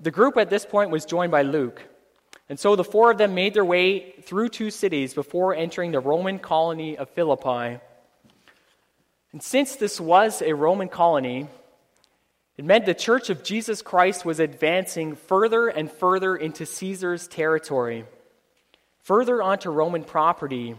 the 0.00 0.10
group 0.10 0.38
at 0.38 0.48
this 0.48 0.64
point 0.64 0.90
was 0.90 1.04
joined 1.04 1.30
by 1.30 1.42
Luke. 1.42 1.82
And 2.48 2.58
so 2.58 2.74
the 2.74 2.82
four 2.82 3.10
of 3.10 3.18
them 3.18 3.34
made 3.34 3.52
their 3.52 3.66
way 3.66 4.12
through 4.22 4.48
two 4.48 4.70
cities 4.70 5.12
before 5.12 5.54
entering 5.54 5.92
the 5.92 6.00
Roman 6.00 6.38
colony 6.38 6.96
of 6.96 7.10
Philippi. 7.10 7.80
And 9.32 9.42
since 9.42 9.76
this 9.76 10.00
was 10.00 10.40
a 10.40 10.54
Roman 10.54 10.88
colony, 10.88 11.48
it 12.56 12.64
meant 12.64 12.86
the 12.86 12.94
Church 12.94 13.28
of 13.28 13.44
Jesus 13.44 13.82
Christ 13.82 14.24
was 14.24 14.40
advancing 14.40 15.14
further 15.14 15.68
and 15.68 15.92
further 15.92 16.34
into 16.34 16.64
Caesar's 16.64 17.28
territory, 17.28 18.06
further 19.00 19.42
onto 19.42 19.68
Roman 19.68 20.02
property. 20.02 20.76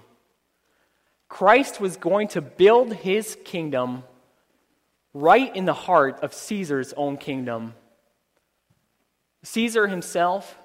Christ 1.27 1.79
was 1.79 1.95
going 1.95 2.29
to 2.29 2.41
build 2.41 2.91
his 2.95 3.37
kingdom 3.45 4.01
right 5.13 5.55
in 5.55 5.65
the 5.65 5.73
heart 5.73 6.19
of 6.21 6.33
Caesar's 6.33 6.93
own 6.93 7.17
kingdom. 7.17 7.73
Caesar 9.43 9.87
himself 9.87 10.57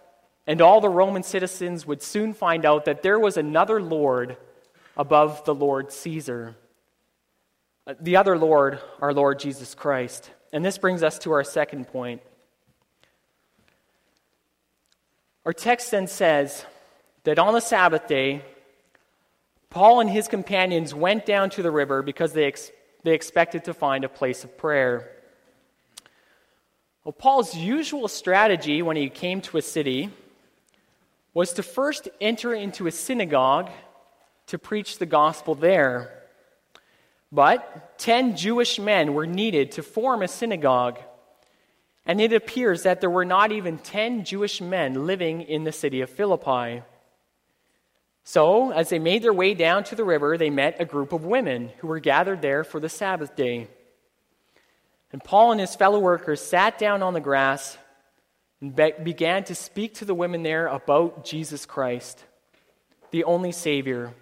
and 0.47 0.61
all 0.61 0.81
the 0.81 0.89
Roman 0.89 1.23
citizens 1.23 1.87
would 1.87 2.03
soon 2.03 2.35
find 2.35 2.67
out 2.67 2.85
that 2.85 3.03
there 3.03 3.19
was 3.19 3.37
another 3.37 3.81
Lord 3.81 4.37
above 4.97 5.45
the 5.45 5.55
Lord 5.55 5.91
Caesar. 5.93 6.55
Uh, 7.87 7.95
the 8.01 8.17
other 8.17 8.39
Lord, 8.39 8.81
our 9.01 9.13
Lord 9.13 9.39
Jesus 9.39 9.75
Christ. 9.75 10.31
And 10.53 10.65
this 10.65 10.79
brings 10.79 11.03
us 11.03 11.19
to 11.21 11.33
our 11.33 11.45
second 11.45 11.89
point. 11.89 12.23
Our 15.45 15.53
text 15.53 15.91
then 15.91 16.07
says 16.07 16.65
that 17.25 17.39
on 17.39 17.55
the 17.55 17.61
Sabbath 17.61 18.07
day, 18.07 18.43
Paul 19.69 20.01
and 20.01 20.09
his 20.09 20.29
companions 20.29 20.95
went 20.95 21.27
down 21.27 21.51
to 21.51 21.63
the 21.63 21.71
river 21.71 22.03
because 22.03 22.33
they, 22.33 22.45
ex- 22.45 22.71
they 23.05 23.15
expected 23.15 23.65
to 23.65 23.75
find 23.75 24.03
a 24.03 24.09
place 24.09 24.43
of 24.43 24.59
prayer. 24.59 25.11
Well, 27.05 27.13
Paul's 27.13 27.55
usual 27.55 28.09
strategy 28.09 28.81
when 28.83 28.97
he 28.97 29.11
came 29.11 29.43
to 29.43 29.59
a 29.59 29.63
city 29.63 30.11
was 31.35 31.53
to 31.53 31.63
first 31.63 32.09
enter 32.21 32.55
into 32.55 32.87
a 32.87 32.91
synagogue 32.91 33.71
to 34.47 34.59
preach 34.59 34.99
the 34.99 35.07
gospel 35.07 35.55
there. 35.55 36.23
But 37.31 37.99
10 37.99 38.37
Jewish 38.37 38.79
men 38.79 39.13
were 39.13 39.27
needed 39.27 39.73
to 39.73 39.83
form 39.83 40.23
a 40.23 40.29
synagogue. 40.29 40.99
And 42.07 42.21
it 42.21 42.33
appears 42.33 42.85
that 42.85 43.01
there 43.01 43.11
were 43.11 43.25
not 43.25 43.53
even 43.53 43.79
10 43.79 44.25
Jewish 44.25 44.61
men 44.61 45.07
living 45.07 45.43
in 45.43 45.65
the 45.65 45.73
city 45.73 46.01
of 46.01 46.09
Philippi. 46.09 46.83
So, 48.25 48.73
as 48.73 48.89
they 48.89 48.99
made 48.99 49.23
their 49.23 49.35
way 49.35 49.53
down 49.53 49.85
to 49.85 49.95
the 49.95 50.05
river, 50.05 50.39
they 50.39 50.49
met 50.49 50.81
a 50.81 50.87
group 50.87 51.13
of 51.13 51.27
women 51.27 51.71
who 51.79 51.87
were 51.87 52.01
gathered 52.01 52.41
there 52.41 52.65
for 52.65 52.81
the 52.81 52.89
Sabbath 52.89 53.37
day. 53.37 53.69
And 55.13 55.23
Paul 55.23 55.53
and 55.53 55.61
his 55.61 55.77
fellow 55.77 56.01
workers 56.01 56.41
sat 56.41 56.79
down 56.79 57.03
on 57.03 57.13
the 57.13 57.21
grass 57.21 57.77
and 58.63 58.75
be- 58.75 58.95
began 59.03 59.45
to 59.45 59.55
speak 59.55 59.95
to 59.97 60.07
the 60.07 60.15
women 60.15 60.43
there 60.43 60.67
about 60.67 61.27
Jesus 61.27 61.67
Christ, 61.67 62.25
the 63.11 63.25
only 63.25 63.53
Savior. 63.53 64.15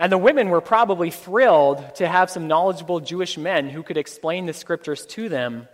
And 0.00 0.10
the 0.10 0.18
women 0.18 0.48
were 0.48 0.60
probably 0.60 1.10
thrilled 1.10 1.94
to 1.96 2.08
have 2.08 2.30
some 2.30 2.48
knowledgeable 2.48 2.98
Jewish 2.98 3.38
men 3.38 3.68
who 3.68 3.84
could 3.84 3.96
explain 3.96 4.46
the 4.46 4.52
scriptures 4.52 5.06
to 5.06 5.28
them 5.28 5.68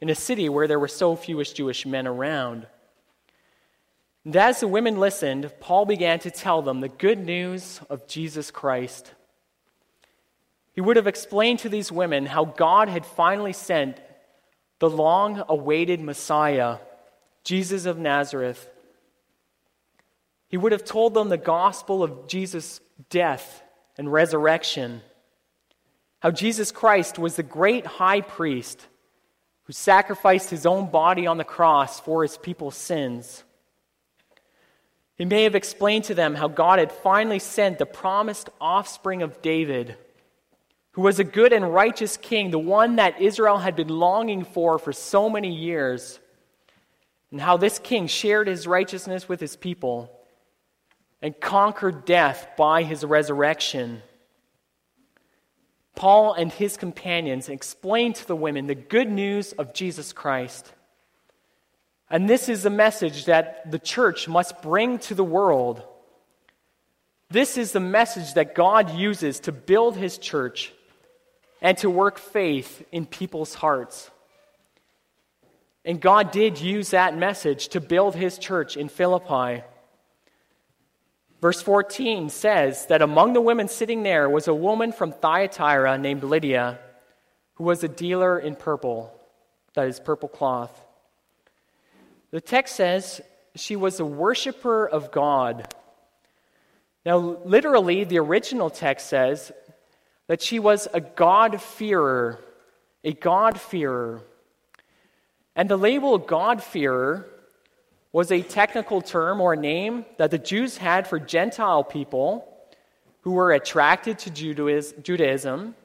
in 0.00 0.10
a 0.10 0.14
city 0.14 0.48
where 0.48 0.68
there 0.68 0.78
were 0.78 0.86
so 0.86 1.16
few 1.16 1.42
Jewish 1.42 1.84
men 1.84 2.06
around. 2.06 2.66
And 4.24 4.36
as 4.36 4.60
the 4.60 4.68
women 4.68 4.98
listened, 4.98 5.52
Paul 5.60 5.84
began 5.84 6.18
to 6.20 6.30
tell 6.30 6.62
them 6.62 6.80
the 6.80 6.88
good 6.88 7.18
news 7.18 7.80
of 7.90 8.06
Jesus 8.06 8.50
Christ. 8.50 9.12
He 10.74 10.80
would 10.80 10.96
have 10.96 11.06
explained 11.06 11.60
to 11.60 11.68
these 11.68 11.92
women 11.92 12.26
how 12.26 12.44
God 12.44 12.88
had 12.88 13.04
finally 13.04 13.52
sent 13.52 14.00
the 14.78 14.90
long 14.90 15.42
awaited 15.48 16.00
Messiah, 16.00 16.78
Jesus 17.44 17.84
of 17.86 17.98
Nazareth. 17.98 18.68
He 20.48 20.56
would 20.56 20.72
have 20.72 20.84
told 20.84 21.14
them 21.14 21.28
the 21.28 21.36
gospel 21.36 22.02
of 22.02 22.26
Jesus' 22.26 22.80
death 23.10 23.62
and 23.96 24.12
resurrection, 24.12 25.02
how 26.20 26.30
Jesus 26.30 26.72
Christ 26.72 27.18
was 27.18 27.36
the 27.36 27.42
great 27.42 27.86
high 27.86 28.20
priest 28.20 28.86
who 29.64 29.72
sacrificed 29.72 30.50
his 30.50 30.66
own 30.66 30.90
body 30.90 31.26
on 31.26 31.38
the 31.38 31.44
cross 31.44 32.00
for 32.00 32.22
his 32.22 32.36
people's 32.36 32.76
sins. 32.76 33.44
He 35.16 35.24
may 35.24 35.44
have 35.44 35.54
explained 35.54 36.04
to 36.04 36.14
them 36.14 36.34
how 36.34 36.48
God 36.48 36.78
had 36.78 36.90
finally 36.90 37.38
sent 37.38 37.78
the 37.78 37.86
promised 37.86 38.50
offspring 38.60 39.22
of 39.22 39.42
David, 39.42 39.96
who 40.92 41.02
was 41.02 41.18
a 41.18 41.24
good 41.24 41.52
and 41.52 41.72
righteous 41.72 42.16
king, 42.16 42.50
the 42.50 42.58
one 42.58 42.96
that 42.96 43.20
Israel 43.20 43.58
had 43.58 43.76
been 43.76 43.88
longing 43.88 44.44
for 44.44 44.78
for 44.78 44.92
so 44.92 45.30
many 45.30 45.54
years, 45.54 46.18
and 47.30 47.40
how 47.40 47.56
this 47.56 47.78
king 47.78 48.06
shared 48.06 48.48
his 48.48 48.66
righteousness 48.66 49.28
with 49.28 49.40
his 49.40 49.56
people 49.56 50.10
and 51.22 51.40
conquered 51.40 52.04
death 52.04 52.48
by 52.56 52.82
his 52.82 53.04
resurrection. 53.04 54.02
Paul 55.94 56.34
and 56.34 56.52
his 56.52 56.76
companions 56.76 57.48
explained 57.48 58.16
to 58.16 58.26
the 58.26 58.36
women 58.36 58.66
the 58.66 58.74
good 58.74 59.08
news 59.08 59.52
of 59.52 59.72
Jesus 59.72 60.12
Christ. 60.12 60.72
And 62.10 62.28
this 62.28 62.48
is 62.48 62.62
the 62.62 62.70
message 62.70 63.24
that 63.26 63.70
the 63.70 63.78
church 63.78 64.28
must 64.28 64.62
bring 64.62 64.98
to 65.00 65.14
the 65.14 65.24
world. 65.24 65.82
This 67.30 67.56
is 67.56 67.72
the 67.72 67.80
message 67.80 68.34
that 68.34 68.54
God 68.54 68.94
uses 68.94 69.40
to 69.40 69.52
build 69.52 69.96
his 69.96 70.18
church 70.18 70.72
and 71.60 71.76
to 71.78 71.88
work 71.88 72.18
faith 72.18 72.86
in 72.92 73.06
people's 73.06 73.54
hearts. 73.54 74.10
And 75.84 76.00
God 76.00 76.30
did 76.30 76.60
use 76.60 76.90
that 76.90 77.16
message 77.16 77.68
to 77.68 77.80
build 77.80 78.14
his 78.14 78.38
church 78.38 78.76
in 78.76 78.88
Philippi. 78.88 79.62
Verse 81.40 81.60
14 81.60 82.30
says 82.30 82.86
that 82.86 83.02
among 83.02 83.32
the 83.32 83.40
women 83.40 83.68
sitting 83.68 84.02
there 84.02 84.28
was 84.28 84.48
a 84.48 84.54
woman 84.54 84.92
from 84.92 85.12
Thyatira 85.12 85.98
named 85.98 86.24
Lydia, 86.24 86.78
who 87.54 87.64
was 87.64 87.84
a 87.84 87.88
dealer 87.88 88.38
in 88.38 88.56
purple, 88.56 89.12
that 89.74 89.88
is, 89.88 90.00
purple 90.00 90.28
cloth. 90.28 90.83
The 92.34 92.40
text 92.40 92.74
says 92.74 93.20
she 93.54 93.76
was 93.76 94.00
a 94.00 94.04
worshiper 94.04 94.88
of 94.88 95.12
God. 95.12 95.72
Now, 97.06 97.16
literally, 97.44 98.02
the 98.02 98.18
original 98.18 98.70
text 98.70 99.06
says 99.06 99.52
that 100.26 100.42
she 100.42 100.58
was 100.58 100.88
a 100.92 101.00
God-fearer, 101.00 102.40
a 103.04 103.12
God-fearer. 103.12 104.20
And 105.54 105.68
the 105.68 105.76
label 105.76 106.18
God-fearer 106.18 107.24
was 108.10 108.32
a 108.32 108.42
technical 108.42 109.00
term 109.00 109.40
or 109.40 109.54
name 109.54 110.04
that 110.16 110.32
the 110.32 110.38
Jews 110.38 110.76
had 110.76 111.06
for 111.06 111.20
Gentile 111.20 111.84
people 111.84 112.52
who 113.20 113.30
were 113.30 113.52
attracted 113.52 114.18
to 114.18 114.30
Judaism 114.30 115.76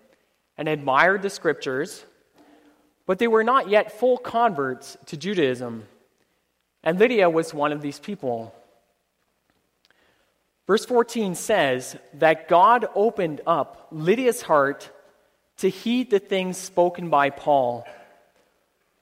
and 0.58 0.68
admired 0.68 1.22
the 1.22 1.30
scriptures, 1.30 2.04
but 3.06 3.20
they 3.20 3.28
were 3.28 3.44
not 3.44 3.70
yet 3.70 4.00
full 4.00 4.18
converts 4.18 4.98
to 5.06 5.16
Judaism. 5.16 5.86
And 6.84 7.00
Lydia 7.00 7.30
was 7.30 7.54
one 7.54 7.72
of 7.72 7.82
these 7.82 8.00
people. 8.00 8.54
Verse 10.68 10.86
14 10.86 11.36
says 11.36 11.98
that 12.14 12.48
God 12.48 12.86
opened 12.94 13.42
up 13.48 13.88
Lydia's 13.92 14.44
heart 14.44 14.92
to 15.58 15.70
heed 15.70 16.10
the 16.10 16.20
things 16.20 16.58
spoken 16.58 17.10
by 17.10 17.32
Paul. 17.32 17.86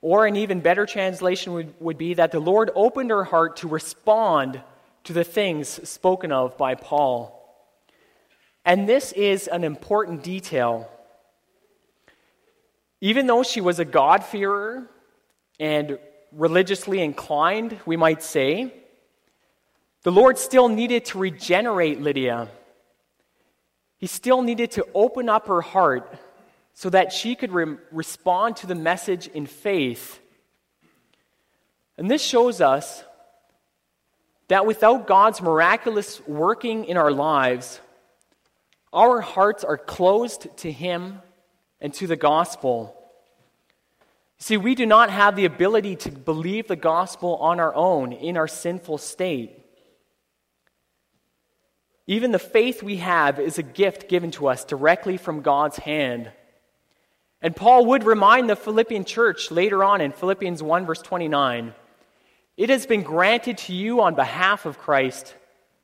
Or 0.02 0.26
an 0.26 0.36
even 0.38 0.62
better 0.62 0.86
translation 0.86 1.54
would, 1.54 1.74
would 1.80 1.98
be 1.98 2.14
that 2.16 2.32
the 2.32 2.40
Lord 2.40 2.72
opened 2.74 3.10
her 3.10 3.24
heart 3.24 3.58
to 3.58 3.68
respond 3.68 4.62
to 5.04 5.14
the 5.14 5.24
things 5.24 5.68
spoken 5.88 6.32
of 6.32 6.58
by 6.58 6.76
Paul. 6.76 7.34
And 8.64 8.88
this 8.88 9.12
is 9.12 9.48
an 9.48 9.64
important 9.64 10.24
detail. 10.24 10.90
Even 13.02 13.28
though 13.28 13.44
she 13.44 13.62
was 13.62 13.80
a 13.80 13.86
God-fearer 13.86 14.90
and 15.60 16.00
religiously 16.32 17.02
inclined, 17.02 17.80
we 17.86 17.98
might 17.98 18.24
say, 18.24 18.74
the 20.04 20.12
Lord 20.12 20.38
still 20.38 20.70
needed 20.70 21.06
to 21.06 21.18
regenerate 21.18 22.02
Lydia. 22.02 22.48
He 23.98 24.08
still 24.08 24.42
needed 24.42 24.72
to 24.72 24.88
open 24.94 25.28
up 25.28 25.48
her 25.48 25.62
heart 25.62 26.18
so 26.74 26.90
that 26.92 27.12
she 27.12 27.36
could 27.36 27.52
re- 27.52 27.78
respond 27.92 28.58
to 28.58 28.68
the 28.68 28.76
message 28.76 29.28
in 29.28 29.48
faith. 29.48 30.20
And 31.98 32.10
this 32.10 32.22
shows 32.22 32.62
us 32.62 33.04
that 34.48 34.66
without 34.66 35.08
God's 35.08 35.42
miraculous 35.42 36.26
working 36.28 36.86
in 36.86 36.96
our 36.96 37.12
lives, 37.12 37.82
our 38.94 39.20
hearts 39.20 39.64
are 39.64 39.78
closed 39.78 40.48
to 40.58 40.72
Him 40.72 41.22
and 41.82 41.94
to 41.96 42.08
the 42.08 42.16
gospel. 42.16 42.96
See, 44.40 44.58
we 44.58 44.76
do 44.76 44.86
not 44.86 45.10
have 45.10 45.36
the 45.36 45.46
ability 45.46 45.96
to 45.98 46.12
believe 46.12 46.68
the 46.68 46.76
gospel 46.76 47.38
on 47.38 47.60
our 47.60 47.74
own 47.74 48.12
in 48.12 48.38
our 48.38 48.48
sinful 48.48 49.00
state. 49.00 49.52
Even 52.06 52.32
the 52.32 52.40
faith 52.40 52.82
we 52.82 52.98
have 52.98 53.40
is 53.40 53.58
a 53.58 53.64
gift 53.64 54.08
given 54.08 54.32
to 54.32 54.48
us 54.48 54.64
directly 54.64 55.18
from 55.18 55.42
God's 55.42 55.78
hand. 55.78 56.32
And 57.42 57.56
Paul 57.56 57.88
would 57.88 58.04
remind 58.04 58.50
the 58.50 58.56
Philippian 58.56 59.06
church 59.06 59.52
later 59.52 59.84
on 59.84 60.02
in 60.02 60.12
Philippians 60.12 60.64
1, 60.64 60.86
verse 60.86 61.02
29 61.02 61.74
it 62.58 62.72
has 62.72 62.88
been 62.88 63.04
granted 63.04 63.60
to 63.60 63.74
you 63.74 64.02
on 64.02 64.16
behalf 64.16 64.66
of 64.66 64.80
Christ 64.80 65.36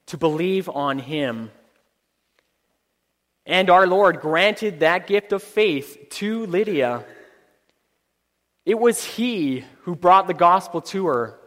to 0.07 0.17
believe 0.17 0.67
on 0.67 0.97
him. 0.97 1.51
And 3.45 3.69
our 3.69 3.85
Lord 3.85 4.21
granted 4.21 4.79
that 4.79 5.05
gift 5.05 5.33
of 5.33 5.43
faith 5.43 6.07
to 6.11 6.47
Lydia. 6.47 7.05
It 8.65 8.79
was 8.79 9.03
He 9.03 9.65
who 9.81 9.95
brought 9.95 10.27
the 10.27 10.33
gospel 10.33 10.81
to 10.81 11.07
her, 11.07 11.39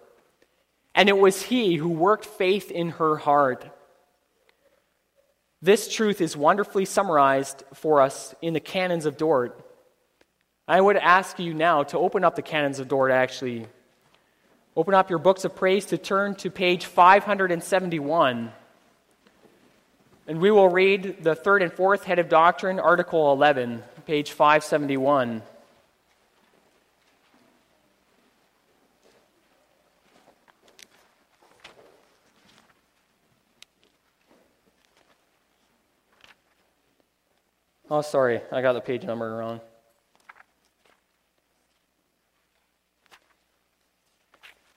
and 0.94 1.08
it 1.08 1.16
was 1.16 1.42
He 1.42 1.76
who 1.76 1.88
worked 1.88 2.26
faith 2.26 2.70
in 2.70 2.90
her 2.90 3.16
heart. 3.16 3.66
This 5.62 5.92
truth 5.92 6.20
is 6.20 6.36
wonderfully 6.36 6.84
summarized 6.84 7.64
for 7.72 8.02
us 8.02 8.34
in 8.42 8.52
the 8.52 8.60
Canons 8.60 9.06
of 9.06 9.16
Dort. 9.16 9.62
I 10.68 10.80
would 10.80 10.96
ask 10.96 11.38
you 11.38 11.54
now 11.54 11.84
to 11.84 11.98
open 11.98 12.24
up 12.24 12.36
the 12.36 12.42
Canons 12.42 12.78
of 12.78 12.88
Dort, 12.88 13.10
actually. 13.10 13.66
Open 14.76 14.92
up 14.92 15.08
your 15.08 15.18
books 15.18 15.46
of 15.46 15.56
praise 15.56 15.86
to 15.86 15.96
turn 15.96 16.34
to 16.36 16.50
page 16.50 16.84
571. 16.84 18.52
And 20.28 20.40
we 20.40 20.50
will 20.50 20.68
read 20.68 21.22
the 21.22 21.34
third 21.34 21.62
and 21.62 21.72
fourth 21.72 22.04
head 22.04 22.18
of 22.18 22.28
doctrine, 22.28 22.78
Article 22.78 23.32
11, 23.32 23.82
page 24.06 24.32
571. 24.32 25.40
Oh, 37.88 38.00
sorry, 38.00 38.40
I 38.50 38.62
got 38.62 38.72
the 38.72 38.80
page 38.80 39.04
number 39.04 39.36
wrong. 39.36 39.60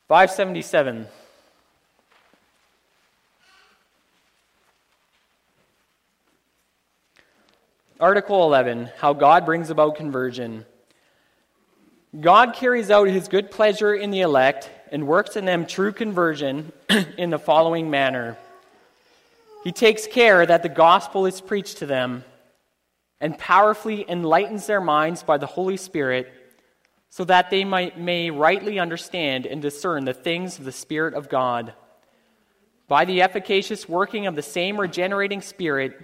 Five 0.07 0.29
seventy 0.29 0.61
seven. 0.61 1.07
Article 7.99 8.43
11 8.43 8.91
How 8.97 9.11
God 9.11 9.45
Brings 9.45 9.69
About 9.71 9.95
Conversion. 9.95 10.65
God 12.17 12.53
carries 12.53 12.89
out 12.89 13.09
his 13.09 13.27
good 13.27 13.51
pleasure 13.51 13.93
in 13.93 14.11
the 14.11 14.21
elect 14.21 14.69
and 14.89 15.05
works 15.05 15.35
in 15.35 15.43
them 15.43 15.65
true 15.65 15.91
conversion 15.91 16.71
in 17.17 17.29
the 17.29 17.39
following 17.39 17.89
manner 17.89 18.37
He 19.63 19.71
takes 19.71 20.07
care 20.07 20.45
that 20.45 20.63
the 20.63 20.69
gospel 20.69 21.25
is 21.25 21.41
preached 21.41 21.79
to 21.79 21.85
them 21.85 22.23
and 23.21 23.37
powerfully 23.37 24.05
enlightens 24.07 24.65
their 24.67 24.81
minds 24.81 25.23
by 25.23 25.37
the 25.37 25.45
Holy 25.45 25.77
Spirit, 25.77 26.31
so 27.09 27.23
that 27.25 27.49
they 27.49 27.63
might, 27.65 27.99
may 27.99 28.29
rightly 28.29 28.79
understand 28.79 29.45
and 29.45 29.61
discern 29.61 30.05
the 30.05 30.13
things 30.13 30.59
of 30.59 30.65
the 30.65 30.71
Spirit 30.71 31.13
of 31.13 31.27
God. 31.27 31.73
By 32.87 33.05
the 33.05 33.21
efficacious 33.21 33.89
working 33.89 34.27
of 34.27 34.35
the 34.35 34.41
same 34.41 34.79
regenerating 34.79 35.41
Spirit, 35.41 35.99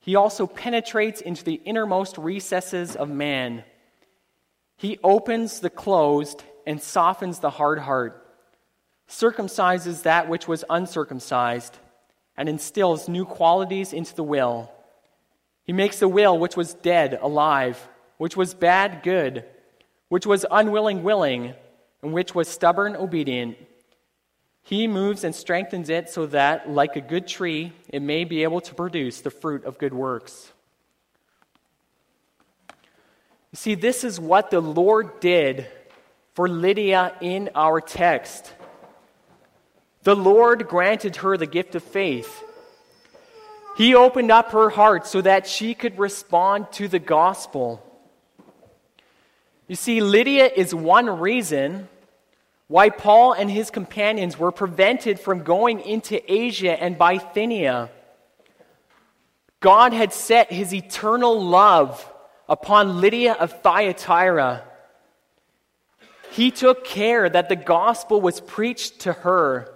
he 0.00 0.16
also 0.16 0.46
penetrates 0.46 1.20
into 1.20 1.44
the 1.44 1.60
innermost 1.64 2.16
recesses 2.18 2.96
of 2.96 3.10
man. 3.10 3.64
He 4.76 4.98
opens 5.04 5.60
the 5.60 5.70
closed 5.70 6.42
and 6.66 6.80
softens 6.80 7.38
the 7.38 7.50
hard 7.50 7.78
heart, 7.78 8.26
circumcises 9.08 10.02
that 10.02 10.28
which 10.28 10.48
was 10.48 10.64
uncircumcised, 10.70 11.78
and 12.36 12.48
instills 12.48 13.08
new 13.08 13.26
qualities 13.26 13.92
into 13.92 14.14
the 14.14 14.24
will. 14.24 14.72
He 15.64 15.72
makes 15.72 15.98
the 15.98 16.08
will 16.08 16.38
which 16.38 16.56
was 16.56 16.74
dead 16.74 17.18
alive, 17.20 17.88
which 18.18 18.36
was 18.36 18.54
bad 18.54 19.02
good, 19.02 19.44
which 20.08 20.26
was 20.26 20.44
unwilling 20.50 21.02
willing, 21.02 21.54
and 22.02 22.12
which 22.12 22.34
was 22.34 22.48
stubborn 22.48 22.96
obedient. 22.96 23.56
He 24.62 24.86
moves 24.86 25.24
and 25.24 25.34
strengthens 25.34 25.88
it 25.88 26.08
so 26.08 26.26
that, 26.26 26.70
like 26.70 26.96
a 26.96 27.00
good 27.00 27.26
tree, 27.26 27.72
it 27.88 28.02
may 28.02 28.24
be 28.24 28.42
able 28.42 28.60
to 28.62 28.74
produce 28.74 29.20
the 29.20 29.30
fruit 29.30 29.64
of 29.64 29.78
good 29.78 29.94
works. 29.94 30.52
You 33.52 33.56
see, 33.56 33.74
this 33.74 34.04
is 34.04 34.20
what 34.20 34.50
the 34.50 34.60
Lord 34.60 35.18
did 35.20 35.66
for 36.34 36.48
Lydia 36.48 37.14
in 37.20 37.50
our 37.54 37.80
text. 37.80 38.54
The 40.04 40.14
Lord 40.14 40.68
granted 40.68 41.16
her 41.16 41.36
the 41.36 41.46
gift 41.46 41.74
of 41.74 41.82
faith. 41.82 42.44
He 43.76 43.94
opened 43.94 44.30
up 44.30 44.52
her 44.52 44.70
heart 44.70 45.06
so 45.06 45.20
that 45.20 45.46
she 45.46 45.74
could 45.74 45.98
respond 45.98 46.72
to 46.72 46.88
the 46.88 46.98
gospel. 46.98 47.82
You 49.68 49.76
see, 49.76 50.00
Lydia 50.00 50.50
is 50.54 50.74
one 50.74 51.20
reason 51.20 51.88
why 52.66 52.90
Paul 52.90 53.32
and 53.32 53.50
his 53.50 53.70
companions 53.70 54.38
were 54.38 54.52
prevented 54.52 55.18
from 55.18 55.42
going 55.42 55.80
into 55.80 56.20
Asia 56.32 56.80
and 56.80 56.98
Bithynia. 56.98 57.90
God 59.60 59.92
had 59.92 60.12
set 60.12 60.52
his 60.52 60.72
eternal 60.72 61.40
love 61.42 62.08
upon 62.48 63.00
Lydia 63.00 63.34
of 63.34 63.60
Thyatira. 63.62 64.64
He 66.32 66.50
took 66.50 66.84
care 66.84 67.28
that 67.28 67.48
the 67.48 67.56
gospel 67.56 68.20
was 68.20 68.40
preached 68.40 69.00
to 69.00 69.12
her, 69.12 69.72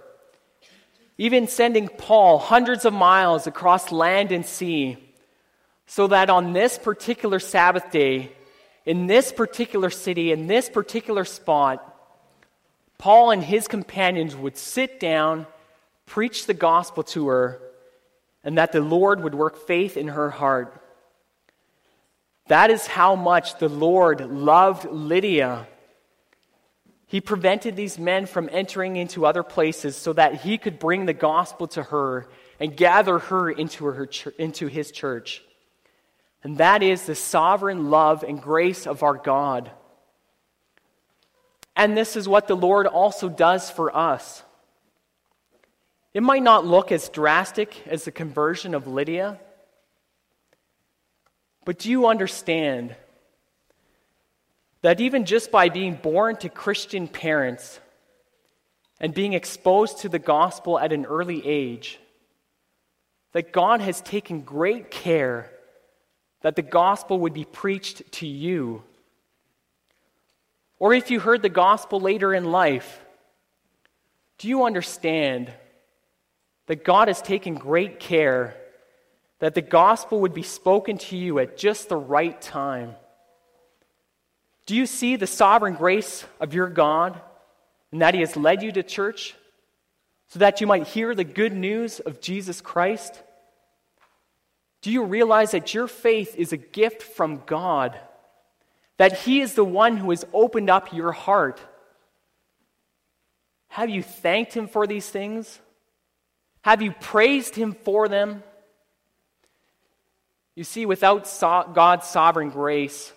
even 1.17 1.47
sending 1.47 1.87
Paul 1.87 2.37
hundreds 2.37 2.85
of 2.85 2.93
miles 2.93 3.47
across 3.47 3.91
land 3.91 4.31
and 4.31 4.45
sea, 4.45 4.97
so 5.87 6.07
that 6.07 6.29
on 6.29 6.53
this 6.53 6.77
particular 6.77 7.39
Sabbath 7.39 7.91
day, 7.91 8.31
in 8.85 9.07
this 9.07 9.31
particular 9.31 9.89
city, 9.89 10.31
in 10.31 10.47
this 10.47 10.69
particular 10.69 11.25
spot, 11.25 11.93
Paul 12.97 13.31
and 13.31 13.43
his 13.43 13.67
companions 13.67 14.35
would 14.35 14.57
sit 14.57 14.99
down, 14.99 15.47
preach 16.05 16.45
the 16.45 16.53
gospel 16.53 17.03
to 17.03 17.27
her, 17.27 17.61
and 18.43 18.57
that 18.57 18.71
the 18.71 18.81
Lord 18.81 19.23
would 19.23 19.35
work 19.35 19.67
faith 19.67 19.97
in 19.97 20.09
her 20.09 20.29
heart. 20.29 20.81
That 22.47 22.69
is 22.69 22.85
how 22.85 23.15
much 23.15 23.57
the 23.57 23.69
Lord 23.69 24.21
loved 24.21 24.85
Lydia. 24.85 25.67
He 27.07 27.21
prevented 27.21 27.75
these 27.75 27.99
men 27.99 28.25
from 28.25 28.49
entering 28.51 28.95
into 28.95 29.25
other 29.25 29.43
places 29.43 29.95
so 29.95 30.13
that 30.13 30.41
he 30.41 30.57
could 30.57 30.79
bring 30.79 31.05
the 31.05 31.13
gospel 31.13 31.67
to 31.69 31.83
her 31.83 32.27
and 32.59 32.75
gather 32.75 33.19
her 33.19 33.49
into, 33.49 33.85
her, 33.85 34.09
into 34.39 34.67
his 34.67 34.91
church. 34.91 35.43
And 36.43 36.57
that 36.57 36.81
is 36.83 37.05
the 37.05 37.15
sovereign 37.15 37.89
love 37.89 38.23
and 38.23 38.41
grace 38.41 38.87
of 38.87 39.03
our 39.03 39.15
God. 39.15 39.71
And 41.75 41.95
this 41.95 42.15
is 42.15 42.27
what 42.27 42.47
the 42.47 42.55
Lord 42.55 42.87
also 42.87 43.29
does 43.29 43.69
for 43.69 43.95
us. 43.95 44.43
It 46.13 46.23
might 46.23 46.43
not 46.43 46.65
look 46.65 46.91
as 46.91 47.09
drastic 47.09 47.85
as 47.87 48.05
the 48.05 48.11
conversion 48.11 48.73
of 48.73 48.87
Lydia, 48.87 49.39
but 51.65 51.79
do 51.79 51.89
you 51.89 52.07
understand 52.07 52.95
that 54.85 55.01
even 55.01 55.25
just 55.25 55.49
by 55.49 55.69
being 55.69 55.95
born 55.95 56.35
to 56.35 56.47
Christian 56.47 57.07
parents 57.07 57.79
and 58.99 59.15
being 59.15 59.33
exposed 59.33 59.97
to 60.01 60.09
the 60.09 60.19
gospel 60.19 60.77
at 60.77 60.93
an 60.93 61.07
early 61.07 61.41
age, 61.43 61.99
that 63.31 63.51
God 63.51 63.81
has 63.81 63.99
taken 64.01 64.41
great 64.41 64.91
care 64.91 65.49
that 66.41 66.55
the 66.55 66.61
gospel 66.61 67.21
would 67.21 67.33
be 67.33 67.45
preached 67.45 68.11
to 68.11 68.27
you 68.27 68.83
or 70.77 70.93
if 70.93 71.09
you 71.09 71.19
heard 71.19 71.41
the 71.41 71.49
gospel 71.49 71.99
later 71.99 72.31
in 72.31 72.51
life, 72.51 72.99
do 74.37 74.47
you 74.47 74.65
understand 74.65 75.51
that 76.67 76.83
God 76.83 77.07
has 77.07 77.23
taken 77.23 77.55
great 77.55 77.99
care 77.99 78.55
that 79.39 79.55
the 79.55 79.63
gospel 79.63 80.19
would 80.19 80.35
be 80.35 80.43
spoken 80.43 80.99
to 80.99 81.17
you 81.17 81.39
at 81.39 81.57
just 81.57 81.89
the 81.89 81.97
right 81.97 82.39
time? 82.39 82.93
Do 84.65 84.75
you 84.75 84.85
see 84.85 85.15
the 85.15 85.27
sovereign 85.27 85.75
grace 85.75 86.25
of 86.39 86.53
your 86.53 86.69
God 86.69 87.19
and 87.91 88.01
that 88.01 88.13
He 88.13 88.21
has 88.21 88.35
led 88.35 88.63
you 88.63 88.71
to 88.71 88.83
church 88.83 89.35
so 90.29 90.39
that 90.39 90.61
you 90.61 90.67
might 90.67 90.87
hear 90.87 91.13
the 91.13 91.23
good 91.23 91.53
news 91.53 91.99
of 91.99 92.21
Jesus 92.21 92.61
Christ? 92.61 93.21
Do 94.81 94.91
you 94.91 95.03
realize 95.03 95.51
that 95.51 95.73
your 95.73 95.87
faith 95.87 96.35
is 96.35 96.53
a 96.53 96.57
gift 96.57 97.03
from 97.03 97.43
God? 97.45 97.99
that 98.97 99.19
He 99.19 99.41
is 99.41 99.53
the 99.53 99.63
one 99.63 99.97
who 99.97 100.11
has 100.11 100.25
opened 100.33 100.69
up 100.69 100.93
your 100.93 101.11
heart. 101.11 101.59
Have 103.67 103.89
you 103.89 104.01
thanked 104.01 104.53
Him 104.53 104.67
for 104.67 104.87
these 104.87 105.09
things? 105.09 105.59
Have 106.61 106.81
you 106.81 106.91
praised 106.91 107.55
Him 107.55 107.73
for 107.73 108.07
them? 108.07 108.43
You 110.55 110.63
see, 110.63 110.85
without 110.85 111.27
so- 111.27 111.69
God's 111.73 112.07
sovereign 112.07 112.49
grace, 112.49 113.11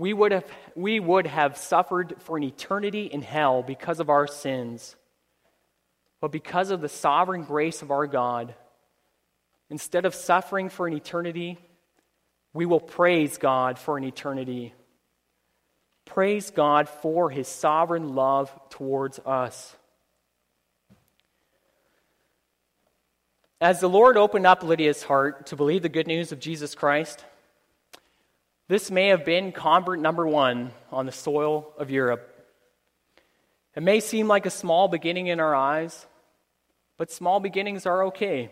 we 0.00 0.14
would, 0.14 0.32
have, 0.32 0.46
we 0.74 0.98
would 0.98 1.26
have 1.26 1.58
suffered 1.58 2.14
for 2.20 2.38
an 2.38 2.42
eternity 2.42 3.04
in 3.04 3.20
hell 3.20 3.62
because 3.62 4.00
of 4.00 4.08
our 4.08 4.26
sins. 4.26 4.96
But 6.22 6.32
because 6.32 6.70
of 6.70 6.80
the 6.80 6.88
sovereign 6.88 7.44
grace 7.44 7.82
of 7.82 7.90
our 7.90 8.06
God, 8.06 8.54
instead 9.68 10.06
of 10.06 10.14
suffering 10.14 10.70
for 10.70 10.86
an 10.86 10.94
eternity, 10.94 11.58
we 12.54 12.64
will 12.64 12.80
praise 12.80 13.36
God 13.36 13.78
for 13.78 13.98
an 13.98 14.04
eternity. 14.04 14.72
Praise 16.06 16.50
God 16.50 16.88
for 16.88 17.28
his 17.28 17.46
sovereign 17.46 18.14
love 18.14 18.50
towards 18.70 19.18
us. 19.18 19.76
As 23.60 23.80
the 23.80 23.88
Lord 23.88 24.16
opened 24.16 24.46
up 24.46 24.62
Lydia's 24.62 25.02
heart 25.02 25.48
to 25.48 25.56
believe 25.56 25.82
the 25.82 25.90
good 25.90 26.06
news 26.06 26.32
of 26.32 26.40
Jesus 26.40 26.74
Christ, 26.74 27.22
this 28.70 28.88
may 28.88 29.08
have 29.08 29.24
been 29.24 29.50
convert 29.50 29.98
number 29.98 30.24
one 30.24 30.70
on 30.92 31.04
the 31.04 31.10
soil 31.10 31.72
of 31.76 31.90
Europe. 31.90 32.32
It 33.74 33.82
may 33.82 33.98
seem 33.98 34.28
like 34.28 34.46
a 34.46 34.50
small 34.50 34.86
beginning 34.86 35.26
in 35.26 35.40
our 35.40 35.56
eyes, 35.56 36.06
but 36.96 37.10
small 37.10 37.40
beginnings 37.40 37.84
are 37.84 38.04
okay. 38.04 38.48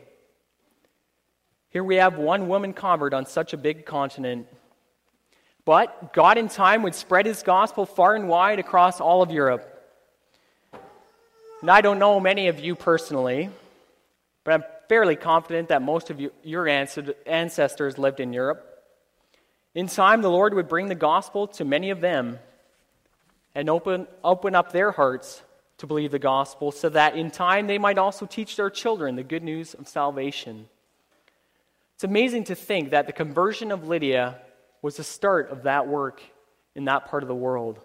Here 1.71 1.85
we 1.85 1.97
have 1.97 2.19
one 2.19 2.49
woman 2.49 2.73
convert 2.73 3.15
on 3.15 3.27
such 3.27 3.53
a 3.53 3.57
big 3.57 3.87
continent. 3.87 4.49
But 5.65 6.13
God, 6.13 6.37
in 6.37 6.49
time, 6.49 6.83
would 6.83 6.97
spread 6.97 7.25
his 7.25 7.45
gospel 7.45 7.87
far 7.87 8.17
and 8.17 8.29
wide 8.29 8.59
across 8.59 9.01
all 9.01 9.23
of 9.23 9.31
Europe. 9.31 9.73
And 11.61 11.71
I 11.71 11.81
don't 11.81 12.01
know 12.01 12.19
many 12.19 12.49
of 12.49 12.59
you 12.59 12.75
personally, 12.75 13.51
but 14.43 14.55
I'm 14.55 14.65
fairly 14.89 15.15
confident 15.15 15.69
that 15.69 15.81
most 15.81 16.11
of 16.11 16.19
you, 16.19 16.33
your 16.43 16.67
ancestors 16.67 17.99
lived 17.99 18.19
in 18.19 18.33
Europe. 18.33 18.68
In 19.79 19.87
time, 19.87 20.23
the 20.23 20.29
Lord 20.29 20.55
would 20.55 20.67
bring 20.67 20.89
the 20.89 20.97
gospel 20.97 21.47
to 21.47 21.65
many 21.65 21.91
of 21.91 22.01
them 22.01 22.41
and 23.55 23.71
open, 23.71 24.09
open 24.25 24.57
up 24.57 24.73
their 24.73 24.91
hearts 24.91 25.41
to 25.77 25.87
believe 25.87 26.11
the 26.11 26.19
gospel 26.19 26.73
so 26.73 26.89
that 26.89 27.15
in 27.15 27.31
time 27.31 27.69
they 27.69 27.79
might 27.79 27.97
also 27.97 28.27
teach 28.27 28.57
their 28.57 28.71
children 28.71 29.15
the 29.15 29.23
good 29.23 29.45
news 29.45 29.75
of 29.75 29.87
salvation. 29.87 30.69
It's 31.95 32.03
amazing 32.03 32.43
to 32.47 32.57
think 32.57 32.91
that 32.91 33.07
the 33.07 33.13
conversion 33.13 33.71
of 33.71 33.87
Lydia 33.87 34.41
was 34.83 34.97
the 34.97 35.05
start 35.05 35.49
of 35.51 35.63
that 35.63 35.87
work 35.87 36.23
in 36.75 36.87
that 36.87 37.07
part 37.07 37.23
of 37.23 37.29
the 37.29 37.35
world. 37.37 37.79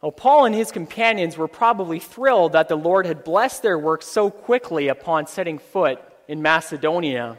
Well, 0.00 0.10
Paul 0.10 0.46
and 0.46 0.54
his 0.56 0.72
companions 0.72 1.36
were 1.36 1.46
probably 1.46 2.00
thrilled 2.00 2.54
that 2.54 2.66
the 2.66 2.74
Lord 2.74 3.06
had 3.06 3.22
blessed 3.22 3.62
their 3.62 3.78
work 3.78 4.02
so 4.02 4.30
quickly 4.30 4.88
upon 4.88 5.28
setting 5.28 5.60
foot 5.60 6.00
in 6.26 6.42
Macedonia. 6.42 7.38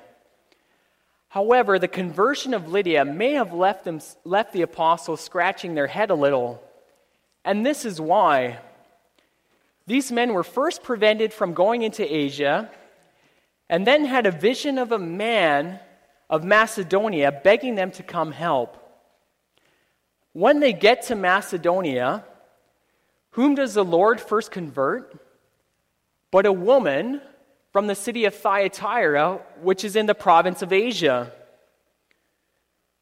However, 1.34 1.80
the 1.80 1.88
conversion 1.88 2.54
of 2.54 2.72
Lydia 2.72 3.04
may 3.04 3.32
have 3.32 3.54
left, 3.54 3.86
them, 3.86 4.00
left 4.24 4.54
the 4.54 4.62
apostles 4.62 5.20
scratching 5.20 5.74
their 5.74 5.88
head 5.88 6.12
a 6.12 6.14
little. 6.14 6.64
And 7.44 7.66
this 7.66 7.86
is 7.86 8.00
why. 8.00 8.60
These 9.88 10.12
men 10.12 10.34
were 10.34 10.44
first 10.44 10.84
prevented 10.84 11.34
from 11.34 11.56
going 11.56 11.82
into 11.82 12.06
Asia 12.06 12.70
and 13.68 13.88
then 13.88 14.06
had 14.06 14.28
a 14.28 14.32
vision 14.32 14.78
of 14.78 14.92
a 14.92 15.00
man 15.00 15.80
of 16.30 16.44
Macedonia 16.44 17.32
begging 17.32 17.74
them 17.74 17.90
to 17.94 18.04
come 18.04 18.32
help. 18.32 18.78
when 20.34 20.60
they 20.60 20.72
get 20.72 21.02
to 21.08 21.16
Macedonia, 21.16 22.24
whom 23.32 23.56
does 23.56 23.74
the 23.74 23.84
Lord 23.84 24.22
first 24.22 24.52
convert? 24.52 25.20
But 26.30 26.46
a 26.46 26.54
woman 26.54 27.22
from 27.74 27.88
the 27.88 27.96
city 27.96 28.26
of 28.26 28.36
Thyatira, 28.36 29.42
which 29.62 29.84
is 29.84 29.96
in 29.96 30.06
the 30.06 30.16
province 30.16 30.62
of 30.62 30.72
Asia. 30.72 31.32